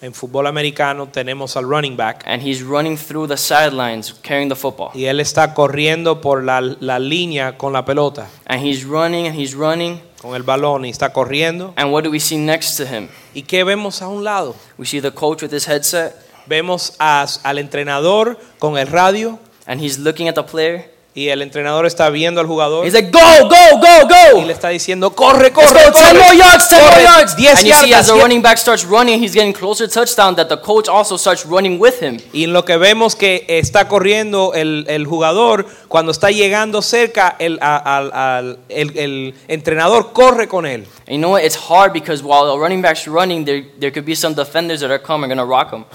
[0.02, 4.56] en fútbol americano tenemos al running back and he's running through the sidelines carrying the
[4.56, 4.90] football.
[4.96, 9.40] y él está corriendo por la, la línea con la pelota, And he's running and
[9.40, 10.02] he's running.
[10.24, 11.74] Con el balón y está corriendo.
[11.76, 13.10] And what do we see next to him?
[13.36, 14.56] ¿Y qué vemos a un lado?
[14.80, 16.16] We see the coach with his headset
[16.48, 20.92] Vemos a- al entrenador con el radio and he's looking at the player.
[21.16, 24.50] Y el entrenador está viendo al jugador He's like, go, go, go, y le go.
[24.52, 27.36] está diciendo, corre, Let's corre, go, 10 corre, more yards, 10 more yards.
[27.36, 28.22] 10 And you see as yardas, the 10.
[28.22, 31.78] running back starts running, he's getting closer to touchdown that the coach also starts running
[31.80, 32.18] with him.
[32.34, 37.36] Y en lo que vemos que está corriendo el, el jugador, cuando está llegando cerca,
[37.38, 40.86] el, al- al- el- el entrenador corre con él.
[41.06, 41.44] And you know what?
[41.44, 44.90] It's hard because while the running back's running, there, there could be some defenders that
[44.90, 45.86] are coming, going to rock him.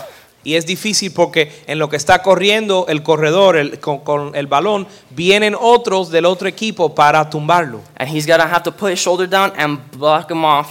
[0.44, 4.46] Y es difícil porque en lo que está corriendo el corredor el- con, con el
[4.46, 7.80] balón, vienen otros del otro equipo para tumbarlo.
[7.96, 10.68] And he's to have to put his shoulder down and block him off.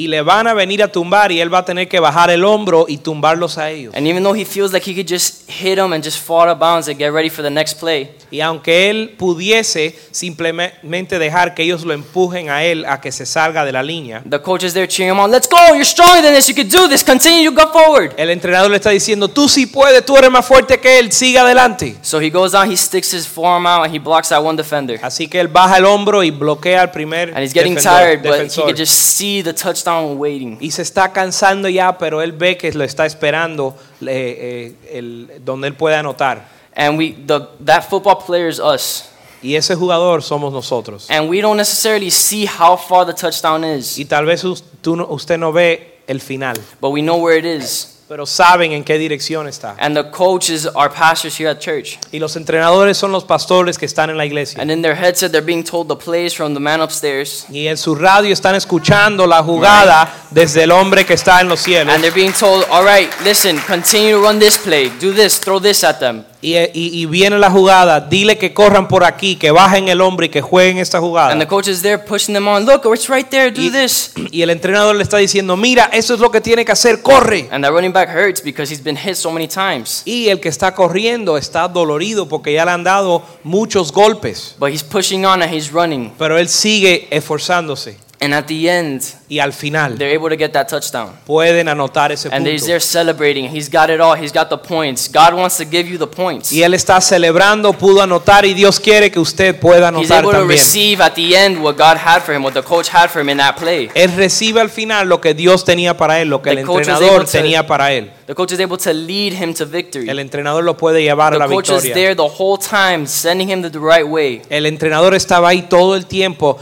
[0.00, 2.42] Y le van a venir a tumbar y él va a tener que bajar el
[2.44, 3.94] hombro y tumbarlos a ellos.
[3.94, 6.48] And even though he feels like he could just hit him and just fall out
[6.48, 11.54] of bounds and get ready for the next play, Y aunque él pudiese simplemente dejar
[11.54, 14.62] que ellos lo empujen a él a que se salga de la línea, the coach
[14.62, 15.30] is there cheering him on.
[15.32, 15.56] Let's go.
[15.74, 16.48] You're stronger than this.
[16.48, 17.02] You can do this.
[17.02, 18.12] Continue to go forward.
[18.16, 21.42] el entrenador le está diciendo, tú sí puedes, tú eres más fuerte que él, siga
[21.42, 21.96] adelante.
[22.02, 25.00] So he goes down, he sticks his forearm out, and he blocks that one defender.
[25.02, 28.22] Así que él baja el hombro y bloquea al primer And he's getting defensor- tired,
[28.22, 28.62] but he defensor.
[28.64, 30.56] could just see the touchdown waiting.
[30.60, 35.30] Y se está cansando ya, pero él ve que lo está esperando eh, eh, el-
[35.44, 36.48] donde él puede anotar.
[36.74, 39.06] And we, the, that football player is us.
[39.42, 41.06] Y ese jugador somos nosotros.
[41.10, 45.52] And we don't necessarily see how far the touchdown is, Y tal vez usted no
[45.52, 47.99] ve el final, but we know where it is.
[48.10, 49.76] Pero saben en qué dirección está.
[49.78, 51.96] And the coaches are pastors here at church.
[52.10, 54.60] Y los entrenadores son los pastores que están en la iglesia.
[54.60, 57.46] And in their headset, they're being told the plays from the man upstairs.
[57.48, 61.60] Y en su radio están escuchando la jugada desde el hombre que está en los
[61.60, 61.94] cielos.
[61.94, 65.60] And they're being told, all right, listen, continue to run this play, do this, throw
[65.60, 66.24] this at them.
[66.42, 70.26] Y, y- y viene la jugada, dile que corran por aquí, que bajen el hombre
[70.26, 71.32] y que jueguen esta jugada.
[71.32, 72.64] And the coach is there pushing them on.
[72.64, 74.12] Look, it's right there, do Y, this.
[74.30, 77.46] y el entrenador le está diciendo, mira, eso es lo que tiene que hacer, corre.
[77.50, 80.02] And that running back hurts because he's been hit so many times.
[80.06, 84.70] Y el que está corriendo está dolorido porque ya le han dado muchos golpes, But
[84.70, 86.10] he's pushing on and he's running.
[86.18, 90.52] pero él sigue esforzándose And at the end, y al final they're able to get
[90.52, 91.12] that touchdown.
[91.24, 92.66] pueden anotar ese And he's punto.
[92.66, 93.48] there celebrating.
[93.48, 94.14] He's got it all.
[94.14, 95.08] He's got the points.
[95.10, 96.52] God wants to give you the points.
[96.52, 100.32] Y él está celebrando, pudo anotar y Dios quiere que usted pueda He's anotar able
[100.32, 100.48] to también.
[100.58, 103.30] receive at the end what God had for him, what the coach had for him
[103.30, 103.88] in that play.
[103.94, 107.10] Él recibe al final lo que Dios tenía para él, lo que The el entrenador
[107.14, 108.10] able to- tenía para él.
[108.30, 110.08] The coach is able to lead him to victory.
[110.08, 111.94] El entrenador lo puede llevar a la The coach is victoria.
[111.94, 114.40] there the whole time, sending him the right way.
[114.48, 116.56] El entrenador estaba ahí todo el tiempo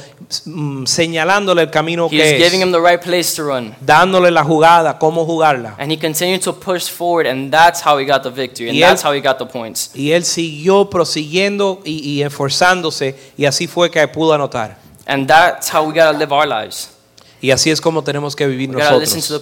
[0.47, 3.75] mm, señalándole el camino He's que giving him es, the right place to run.
[3.83, 5.75] dándole la jugada, cómo jugarla.
[5.79, 8.81] And he continued to push forward, and that's how he got the victory, and Y
[8.83, 9.91] él- that's how he got the points.
[9.95, 14.79] Y él siguió prosiguiendo y, y esforzándose y así fue que pudo anotar.
[15.07, 16.95] And that's how we got to live our lives.
[17.41, 19.33] Y así es como tenemos que vivir nosotros.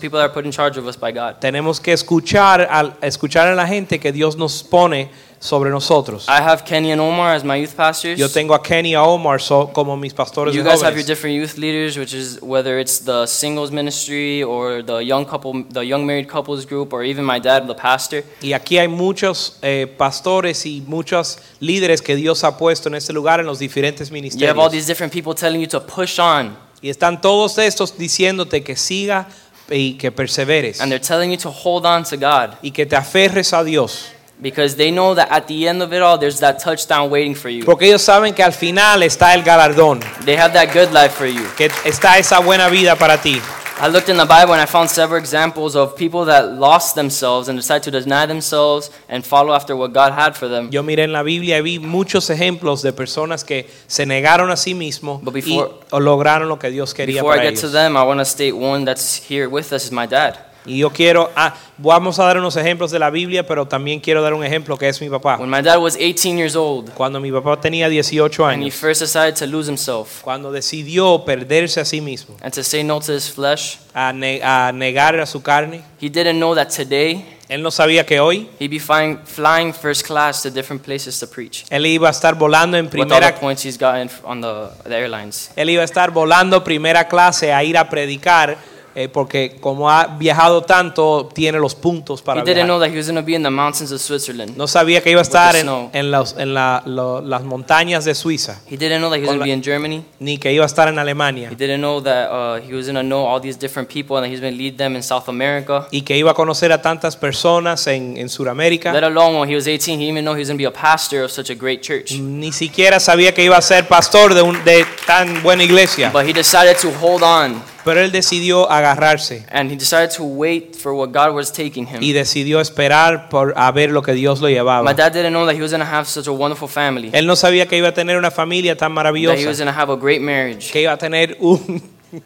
[1.40, 6.26] Tenemos que escuchar, al, escuchar a la gente que Dios nos pone sobre nosotros.
[6.28, 8.18] I have Kenny and Omar as my youth pastors.
[8.18, 11.05] Yo tengo a Kenny y a Omar so- como mis pastores You guys have your
[11.05, 15.84] different youth leaders, which is whether it's the singles ministry or the young couple, the
[15.86, 18.24] young married couples group, or even my dad, the pastor.
[18.40, 23.12] Y aquí hay muchos eh, pastores y muchos líderes que Dios ha puesto en este
[23.12, 24.16] lugar en los diferentes You
[24.47, 24.72] have all ministerios.
[24.72, 29.26] these different people telling you to push on, Y están todos estos diciéndote que siga
[29.70, 32.56] y que perseveres and they're telling you to hold on to God.
[32.62, 34.06] y que te aferres a Dios.
[34.38, 37.48] Because they know that at the end of it all, there's that touchdown waiting for
[37.50, 37.64] you.
[37.64, 41.26] Porque ellos saben que al final está el galardón, They have that good life for
[41.26, 41.42] you.
[41.56, 43.40] que está esa buena vida para ti.
[43.78, 47.48] I looked in the Bible and I found several examples of people that lost themselves
[47.50, 50.70] and decided to deny themselves and follow after what God had for them.
[50.72, 54.56] Yo miré en la Biblia y vi muchos ejemplos de personas que se negaron a
[54.56, 57.60] sí mismos But y before- o lograron lo que Dios quería Before I para get
[57.60, 57.72] to ellos.
[57.72, 60.38] them, I want to state one that's here with us is my dad.
[60.66, 64.22] Y yo quiero, ah, vamos a dar unos ejemplos de la Biblia, pero también quiero
[64.22, 65.36] dar un ejemplo que es mi papá.
[65.38, 68.74] When my dad was 18 years old Cuando mi papá tenía 18 and he años,
[68.74, 73.00] first decided to lose himself cuando decidió perderse a sí mismo, and to say no
[73.00, 77.24] to his flesh, a, ne- a negar a su carne, he didn't know that today
[77.48, 81.28] él no sabía que hoy he'd be flying, flying first class to different places to
[81.28, 81.64] preach.
[81.70, 85.50] él iba a estar volando en the primera points he's gotten on the, the airlines.
[85.54, 88.58] Él iba a estar volando primera clase a ir a predicar
[88.97, 92.66] eh, porque como ha viajado tanto tiene los puntos para He didn't viajar.
[92.66, 94.57] know that he was going to be in the mountains of Switzerland.
[94.57, 95.90] No sabía que iba a estar the en, snow.
[95.92, 99.28] en los- en la- lo- las montañas de Suiza, He didn't know that he was
[99.28, 100.03] going to be in Germany.
[100.18, 102.97] ni que iba a estar en Alemania, He didn't know that uh, he was going
[102.97, 105.28] to know all these different people and that he's going to lead them in South
[105.28, 105.86] America.
[105.92, 108.92] y que iba a conocer a tantas personas en, en Sudamérica.
[108.92, 110.70] Alone when he was 18, he didn't even know he was going to be a
[110.72, 112.12] pastor of such a great church.
[112.18, 116.26] Ni siquiera sabía que iba a ser pastor de, un- de tan buena iglesia, But
[116.26, 120.93] he decided to hold on pero él decidió agarrarse and he decided to wait for
[120.93, 122.14] what God was taking y him.
[122.14, 124.93] decidió esperar por a ver lo que Dios lo My llevaba.
[124.95, 127.34] dad didn't know that he was going to have such a wonderful family, Él no
[127.37, 129.57] sabía que iba a tener una familia tan that he was maravillosa.
[129.64, 130.70] going to have a great marriage.
[130.70, 131.80] que iba a tener un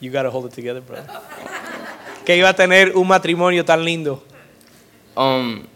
[0.00, 1.06] You gotta hold it together, brother.
[2.24, 4.22] que iba a tener un matrimonio tan lindo.
[5.16, 5.66] Um,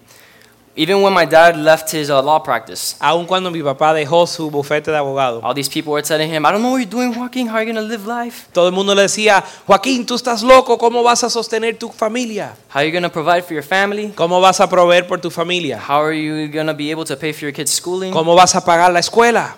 [0.74, 4.50] even when my dad left his uh, law practice, Aun cuando mi papá dejó su
[4.50, 7.12] bufete de abogado, all these people were telling him, I don't know what you're doing,
[7.12, 7.46] Joaquin.
[7.46, 8.48] How are you going to live life?
[8.52, 12.54] todo el mundo le decía, Joaquín, tú estás loco, ¿cómo vas a sostener tu familia?
[12.70, 14.12] How are you going to provide for your family?
[14.14, 15.78] ¿Cómo vas a proveer por tu familia?
[15.78, 18.12] How are you going to be able to pay for your kids' schooling?
[18.12, 19.56] ¿Cómo vas a pagar la escuela?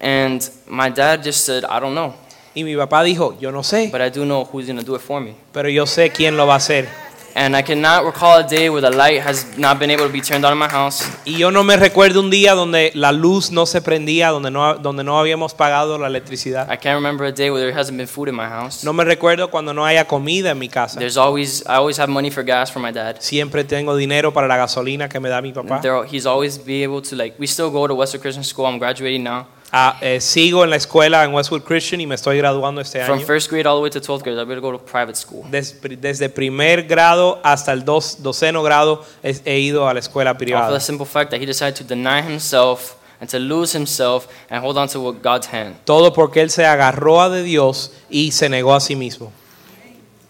[0.00, 2.14] And my dad just said, I don't know,
[2.54, 4.94] Y mi papá dijo, yo no sé, but I do know who's going to do
[4.96, 5.34] it for me.
[5.52, 6.88] pero yo sé quién lo va a hacer.
[7.34, 10.20] And I cannot recall a day where the light has not been able to be
[10.20, 11.04] turned on in my house.
[11.24, 14.78] Y yo no me recuerdo un día donde la luz no se prendía, donde no,
[14.78, 16.66] donde no habíamos pagado la electricidad.
[16.70, 18.84] I can't remember a day where there hasn't been food in my house.
[18.84, 20.98] No me recuerdo cuando no haya comida en mi casa.
[20.98, 23.16] There's always, I always have money for gas for my dad.
[23.20, 25.80] Siempre tengo dinero para la gasolina que me da mi papá.
[25.80, 27.36] There, he's always be able to like.
[27.38, 28.66] We still go to Western Christian School.
[28.66, 29.46] I'm graduating now.
[29.72, 33.18] Ah, eh, sigo en la escuela en Westwood Christian y me estoy graduando este From
[33.18, 33.26] año.
[33.26, 35.44] first grade all the way to 12th grade, I'm going to go to private school.
[35.48, 40.30] Des- desde primer grado hasta el dos, doceno grado he, he ido a la escuela
[40.30, 40.72] All for privada.
[40.74, 44.76] the simple fact that he decided to deny himself and to lose himself and hold
[44.76, 45.76] on to what God's hand.
[45.84, 49.30] Todo porque él se agarró a de Dios y se negó a sí mismo.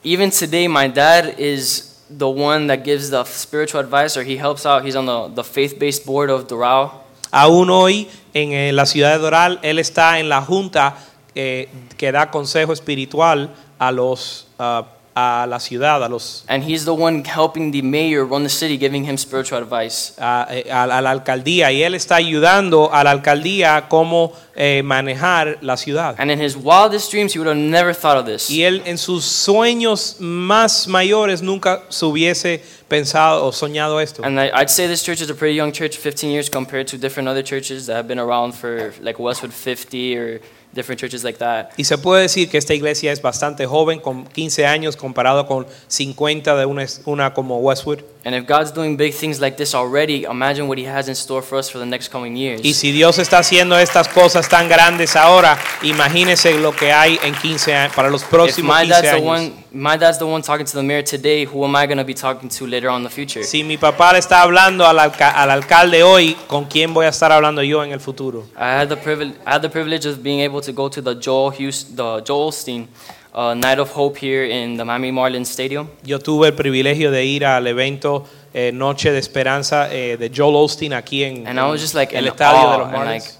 [0.04, 4.66] Even today, my dad is the one that gives the spiritual advice, or he helps
[4.66, 4.84] out.
[4.84, 6.90] He's on the, the faith-based board of Doral.
[7.30, 10.96] Aún hoy en eh, la ciudad de Doral, él está en la junta
[11.34, 14.84] eh, que da consejo espiritual a los ah,
[15.14, 18.76] a la ciudad, a los And he's the one helping the mayor run the city,
[18.78, 20.12] giving him spiritual advice.
[20.18, 24.82] a, eh, a- a la alcaldía y él está ayudando a la alcaldía cómo eh,
[24.84, 26.14] manejar la ciudad.
[26.18, 28.50] And in his wildest dreams, he would have never thought of this.
[28.50, 34.22] Y él en sus sueños más mayores nunca se hubiese pensado o soñado esto.
[34.24, 36.98] And I, I'd say this church is a pretty young church, 15 years compared to
[36.98, 40.40] different other churches that have been around for like Westwood 50 or
[40.72, 41.70] different churches like that.
[41.76, 45.66] Y se puede decir que esta iglesia es bastante joven, con 15 años comparado con
[45.88, 48.00] 50 de una, una como Westwood.
[48.24, 51.40] And if God's doing big things like this already, imagine what He has in store
[51.42, 52.60] for us for the next coming years.
[52.62, 57.34] Y si Dios está haciendo estas cosas tan grandes ahora, imagínese lo que hay en
[57.34, 60.42] 15 años, para los If próximos my 15 dad's the one, my dad's the one
[60.42, 61.44] talking to the mayor today.
[61.46, 63.42] Who am I going to be talking to later on in the future?
[63.42, 67.08] Si mi papá le está hablando al, alca- al alcalde hoy, ¿con quién voy a
[67.10, 68.44] estar hablando yo en el futuro?
[68.56, 69.36] I had the privilege.
[69.46, 72.50] I had the privilege of being able to go to the Joel Houston, the Joel
[72.50, 72.86] Osteen
[73.34, 75.88] uh, Night of Hope here in the Miami Marlins Stadium.
[76.04, 80.56] Yo tuve el privilegio de ir al evento eh, Noche de Esperanza eh, de Joel
[80.56, 83.04] Austin aquí en, And I was just like el in estadio awe, de los and
[83.04, 83.38] like Marlins.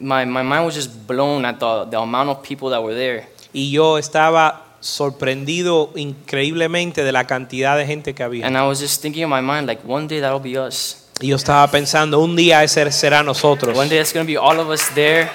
[0.00, 3.28] my, my mind was just blown at the, the amount of people that were there.
[3.52, 8.46] y yo estaba sorprendido increíblemente de la cantidad de gente que había.
[8.46, 10.96] And I was just thinking in my mind, like one day that'll be us.
[11.20, 13.76] Y yo estaba pensando, un día ese será nosotros.
[13.76, 15.28] One day it's gonna be all of us there,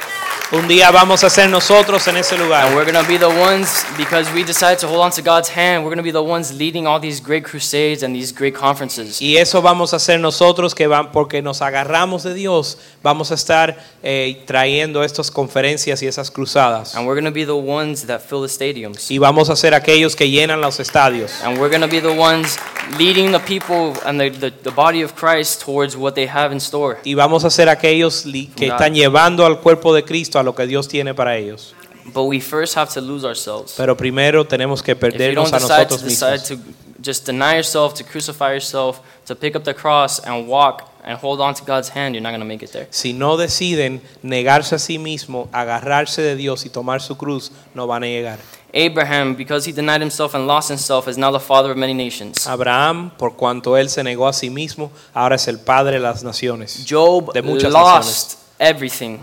[0.51, 2.67] Un día vamos a ser nosotros en ese lugar.
[2.67, 5.83] and we're gonna be the ones because we decided to hold on to God's hand.
[5.83, 9.19] We're gonna be the ones leading all these great crusades and these great conferences.
[9.19, 13.33] Y eso vamos a hacer nosotros que van, porque nos agarramos de Dios, vamos a
[13.33, 16.93] estar eh, trayendo estas conferencias y esas cruzadas.
[16.95, 19.09] And we're gonna be the ones that fill the stadiums.
[19.09, 21.31] Y vamos a ser aquellos que llenan los estadios.
[21.43, 22.59] And we're gonna be the ones
[22.99, 26.59] leading the people and the, the, the body of Christ towards what they have in
[26.59, 26.99] store.
[27.03, 28.25] Y vamos a ser aquellos
[28.55, 31.73] que están llevando al cuerpo de Cristo a lo que Dios tiene para ellos.
[32.13, 33.73] But we first have to lose ourselves.
[33.77, 36.47] Pero primero tenemos que perdernos a nosotros mismos.
[36.47, 36.57] to
[37.01, 41.39] just deny yourself, to crucify yourself, to pick up the cross and walk and hold
[41.39, 42.87] on to God's hand, you're not going to make it there.
[42.89, 47.87] Si no deciden negarse a sí mismo, agarrarse de Dios y tomar su cruz, no
[47.87, 48.39] van a llegar.
[48.73, 52.45] Abraham, because he denied himself and lost himself, is now the father of many nations.
[52.45, 56.23] Abraham, por cuanto él se negó a sí mismo, ahora es el padre de las
[56.23, 56.85] naciones.
[56.87, 59.19] Job de muchas lost everything.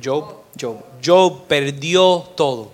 [0.00, 2.70] Job, Job, Job perdió todo.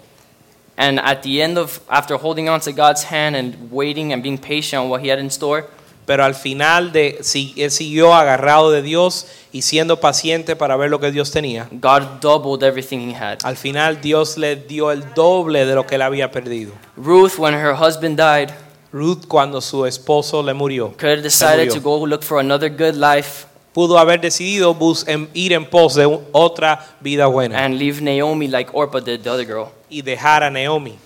[0.76, 4.38] And at the end of, after holding on to God's hand and waiting and being
[4.38, 5.64] patient on what he had in store,
[6.06, 10.88] Pero al final de si él siguió agarrado de Dios y siendo paciente para ver
[10.88, 11.68] lo que Dios tenía.
[11.72, 13.38] God doubled everything he had.
[13.42, 16.72] Al final Dios le dio el doble de lo que él había perdido.
[16.96, 18.54] Ruth, when her husband died,
[18.92, 22.70] Ruth cuando su esposo le murió, could have decided murió, to go look for another
[22.70, 23.46] good life
[23.76, 28.00] pudo haber decidido bus- en- ir en pos de u- otra vida buena and leave
[28.00, 29.68] Naomi like Orpah did the other girl.
[29.90, 30.96] y dejar a Naomi.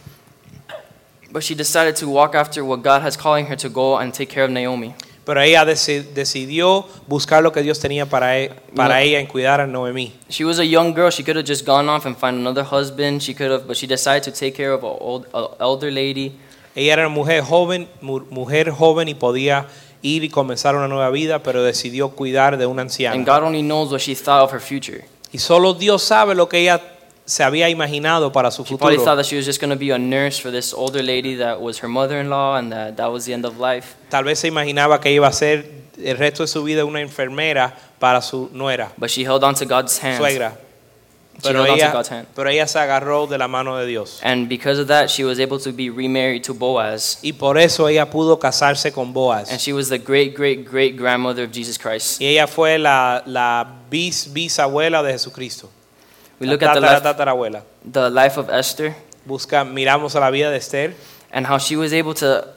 [1.32, 4.28] But she decided to walk after what God has calling her to go and take
[4.32, 4.94] care of Naomi.
[5.24, 9.60] Pero ella deci- decidió buscar lo que Dios tenía para, e- para ella en cuidar
[9.60, 10.12] a Noemí.
[10.28, 11.10] She was a young girl.
[11.10, 13.20] She could have just gone off and find another husband.
[13.20, 16.32] She could have, but she decided to take care of an old, a elder lady.
[16.76, 19.66] Ella era una mujer joven, mu- mujer joven y podía
[20.02, 23.24] ir y comenzar una nueva vida, pero decidió cuidar de una And anciana.
[23.24, 25.04] God only knows what she thought of her future.
[25.32, 26.80] Y solo Dios sabe lo que ella
[27.24, 29.16] se había imaginado para su She probably thought futuro.
[29.16, 31.78] that she was just going to be a nurse for this older lady that was
[31.82, 33.94] her mother-in-law and that that was the end of life.
[34.08, 35.70] Tal vez se imaginaba que iba a ser
[36.02, 39.66] el resto de su vida una enfermera para su nuera, But she held on to
[39.66, 40.18] God's hand.
[40.18, 40.54] suegra.
[41.42, 42.02] She Pero ella,
[42.34, 44.20] pero ella se agarró de la mano de Dios.
[44.22, 47.18] And because of that, she was able to be remarried to Boaz.
[47.22, 49.50] Y por eso ella pudo casarse con Boaz.
[49.50, 52.20] And she was the great, great, great grandmother of Jesus Christ.
[52.20, 55.70] Y ella fue la, la bis, bisabuela de Jesucristo.
[56.38, 57.62] We La look at the life, tatarabuela.
[57.84, 58.94] the life of Esther
[59.26, 60.94] Busca, miramos a la vida de Esther
[61.30, 62.48] and how she was able to,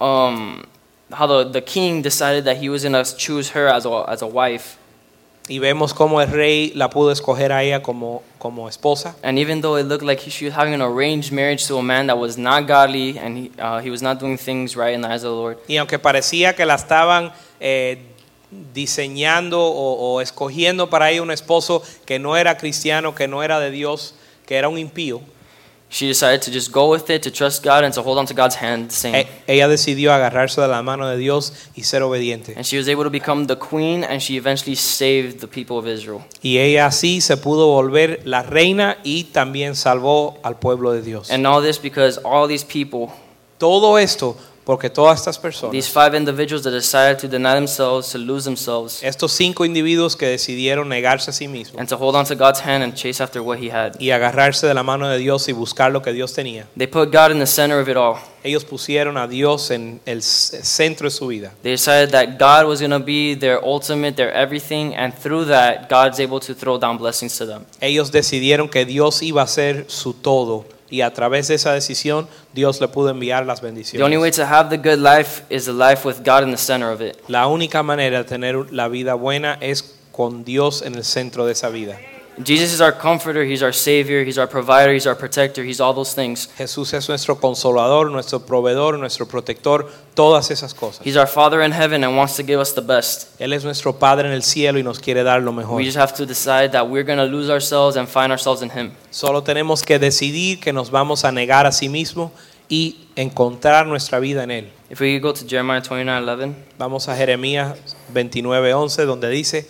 [0.00, 0.66] um,
[1.12, 4.22] how the, the king decided that he was going to choose her as a, as
[4.22, 4.78] a wife.
[5.48, 9.14] Y vemos cómo el rey la pudo escoger a ella como, como esposa.
[9.22, 11.82] And even though it looked like he, she was having an arranged marriage to a
[11.82, 15.02] man that was not godly and he, uh, he was not doing things right in
[15.02, 17.98] the eyes of the Lord, Y aunque parecía que la estaban eh,
[18.72, 23.60] diseñando o, o escogiendo para ella un esposo que no era cristiano, que no era
[23.60, 24.14] de Dios,
[24.46, 25.20] que era un impío,
[25.94, 28.34] she decided to just go with it, to trust God, and to hold on to
[28.34, 29.14] God's hand same.
[29.20, 32.54] e- ella decidió agarrarse de la mano de Dios y ser obediente.
[32.56, 35.86] And she was able to become the queen, and she eventually saved the people of
[35.86, 36.24] Israel.
[36.42, 41.30] Y ella así se pudo volver la reina y también salvó al pueblo de Dios.
[41.30, 43.14] And all this because all these people,
[43.58, 45.38] Todo esto porque todas estas
[45.70, 50.26] these five individuals that decided to deny themselves, to lose themselves, estos cinco individuos que
[50.26, 53.40] decidieron negarse a sí mismos and to hold on to God's hand and chase after
[53.42, 56.32] what He had, y agarrarse de la mano de Dios y buscar lo que Dios
[56.32, 56.66] tenía.
[56.76, 58.16] they put God in the center of it all.
[58.42, 61.54] Ellos pusieron a Dios en el c- centro de su vida.
[61.62, 65.88] They decided that God was going to be their ultimate, their everything, and through that,
[65.88, 67.64] God's able to throw down blessings to them.
[67.80, 72.28] Ellos decidieron que Dios iba a ser su todo y a través de esa decisión
[72.52, 73.66] Dios le pudo enviar las The
[74.02, 74.36] only way bendiciones.
[74.36, 77.16] to have the good life is a life with God in the center of it.
[77.26, 81.52] La única manera de tener la vida buena es con Dios en el centro de
[81.52, 81.98] esa vida.
[82.42, 85.94] Jesus is our comforter, He's our Savior, He's our provider, He's our protector, He's all
[85.94, 86.48] those things.
[86.58, 91.06] Jesús es nuestro consolador, nuestro proveedor, nuestro protector, todas esas cosas.
[91.06, 93.38] He's our Father in heaven and wants to give us the best.
[93.40, 95.76] Él es nuestro Padre en el cielo y nos quiere dar lo mejor.
[95.76, 98.70] We just have to decide that we're going to lose ourselves and find ourselves in
[98.70, 98.92] Him.
[99.10, 102.32] Solo tenemos que decidir que nos vamos a negar a sí mismo
[102.68, 104.72] y encontrar nuestra vida en Él.
[104.90, 106.54] If we go to Jeremiah 29:11.
[106.78, 107.76] Vamos a Jeremías
[108.12, 109.68] 29:11 donde dice,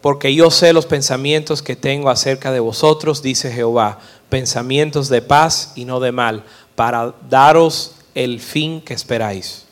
[0.00, 5.72] porque yo sé los pensamientos que tengo acerca de vosotros, dice Jehová, pensamientos de paz
[5.74, 6.44] y no de mal,
[6.74, 9.64] para daros el fin que esperáis.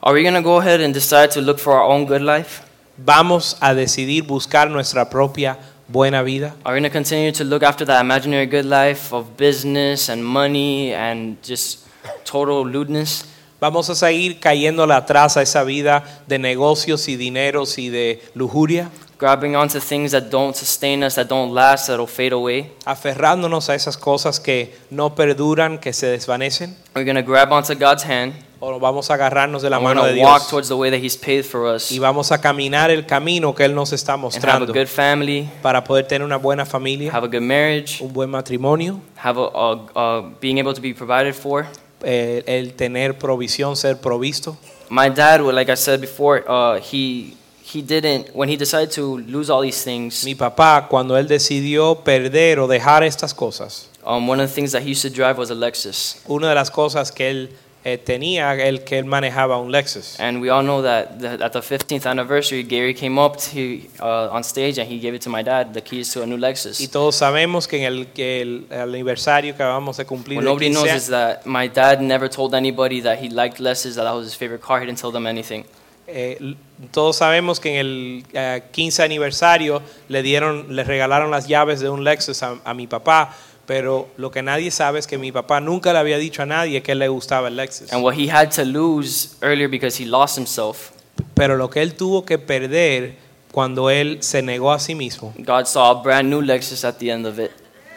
[0.00, 2.62] Are we going to go ahead and decide to look for our own good life?
[2.96, 5.58] Vamos a decidir buscar nuestra propia
[5.88, 6.54] buena vida.
[6.64, 10.24] Are we going to continue to look after that imaginary good life of business and
[10.24, 11.86] money and just
[12.24, 13.24] total lewdness?
[13.60, 18.88] Vamos a seguir cayéndole atrás a esa vida de negocios y dineros y de lujuria,
[19.18, 22.72] Grabbing onto things that don't sustain us, that don't last, that'll fade away?
[22.84, 27.74] aferrándonos a esas cosas que no perduran, que se desvanecen, We're going to grab onto
[27.74, 28.34] God's hand.
[28.60, 30.50] O vamos a agarrarnos de la mano de walk Dios.
[30.50, 31.90] towards the way that He's paid for us.
[31.90, 34.86] Y vamos a caminar el camino que Él nos está and have a mostrando good
[34.86, 39.36] family, para poder tener una buena familia, have a good marriage, un buen matrimonio, have
[39.36, 41.66] a, a, a being able to be provided for,
[42.02, 44.56] eh, el tener provisión, ser provisto.
[44.90, 49.50] My dad, like I said before, uh, he he didn't when he decided to lose
[49.50, 50.24] all these things.
[50.24, 54.72] Mi papá, cuando él decidió perder o dejar estas cosas, Um, one of the things
[54.72, 57.50] that he used to drive was a Lexus, una de las cosas que él
[57.84, 60.16] eh, tenía, el que él manejaba un Lexus.
[60.18, 64.28] and we all know that the, at the 15th anniversary, Gary came up to uh,
[64.30, 66.80] on stage and he gave it to my dad, the keys to a new Lexus.
[66.80, 70.48] Y todos sabemos que en el, que el, aniversario que acabamos de cumplir What de
[70.48, 73.94] nobody 15 knows años, is that my dad never told anybody that he liked Lexus,
[73.94, 74.80] that that was his favorite car.
[74.80, 75.64] He didn't tell them anything.
[76.08, 76.56] eh,
[76.90, 81.90] todos sabemos que en el eh, 15 aniversario le dieron, le regalaron las llaves de
[81.90, 83.36] un Lexus a, a mi papá,
[83.68, 86.82] pero lo que nadie sabe es que mi papá nunca le había dicho a nadie
[86.82, 87.92] que le gustaba el Lexus.
[87.92, 90.92] And what he had to lose earlier because he lost himself,
[91.34, 93.16] Pero lo que él tuvo que perder
[93.52, 97.10] cuando él se negó a sí mismo, God saw a brand new Lexus at the
[97.10, 97.50] end of it.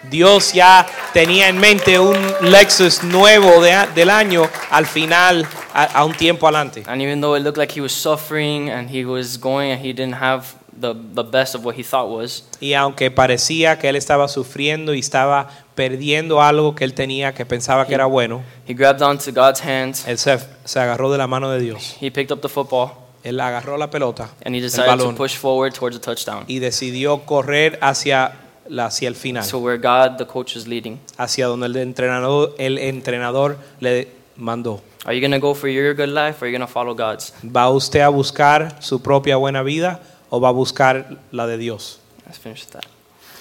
[0.10, 6.04] Dios ya tenía en mente un Lexus nuevo de del año al final, a, a
[6.04, 6.84] un tiempo adelante.
[6.86, 9.94] And even though it looked like he was suffering and he was going and he
[9.94, 10.48] didn't have
[10.82, 14.94] the, the best of what he thought was, Y aunque parecía que él estaba sufriendo
[14.94, 19.32] y estaba perdiendo algo que él tenía, que pensaba que era bueno, he grabbed onto
[19.32, 21.96] God's hands, él se, se agarró de la mano de Dios.
[22.02, 22.92] he picked up the football,
[23.24, 26.44] Él agarró la pelota, and he el decided to balón, push forward towards the touchdown.
[26.48, 28.34] y decidió correr hacia,
[28.68, 31.00] la, hacia el final, So where God, the coach, was leading.
[31.18, 34.08] hacia donde el entrenador, el entrenador le
[34.38, 34.82] mandó.
[35.06, 36.94] Are you going to go for your good life or are you going to follow
[36.96, 37.34] God's?
[37.44, 40.00] ¿Va usted a buscar su propia buena vida
[40.32, 42.00] o va a buscar la de Dios?
[42.26, 42.86] Let's finish that.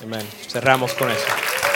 [0.02, 0.26] Amén.
[0.48, 1.69] Cerramos con eso.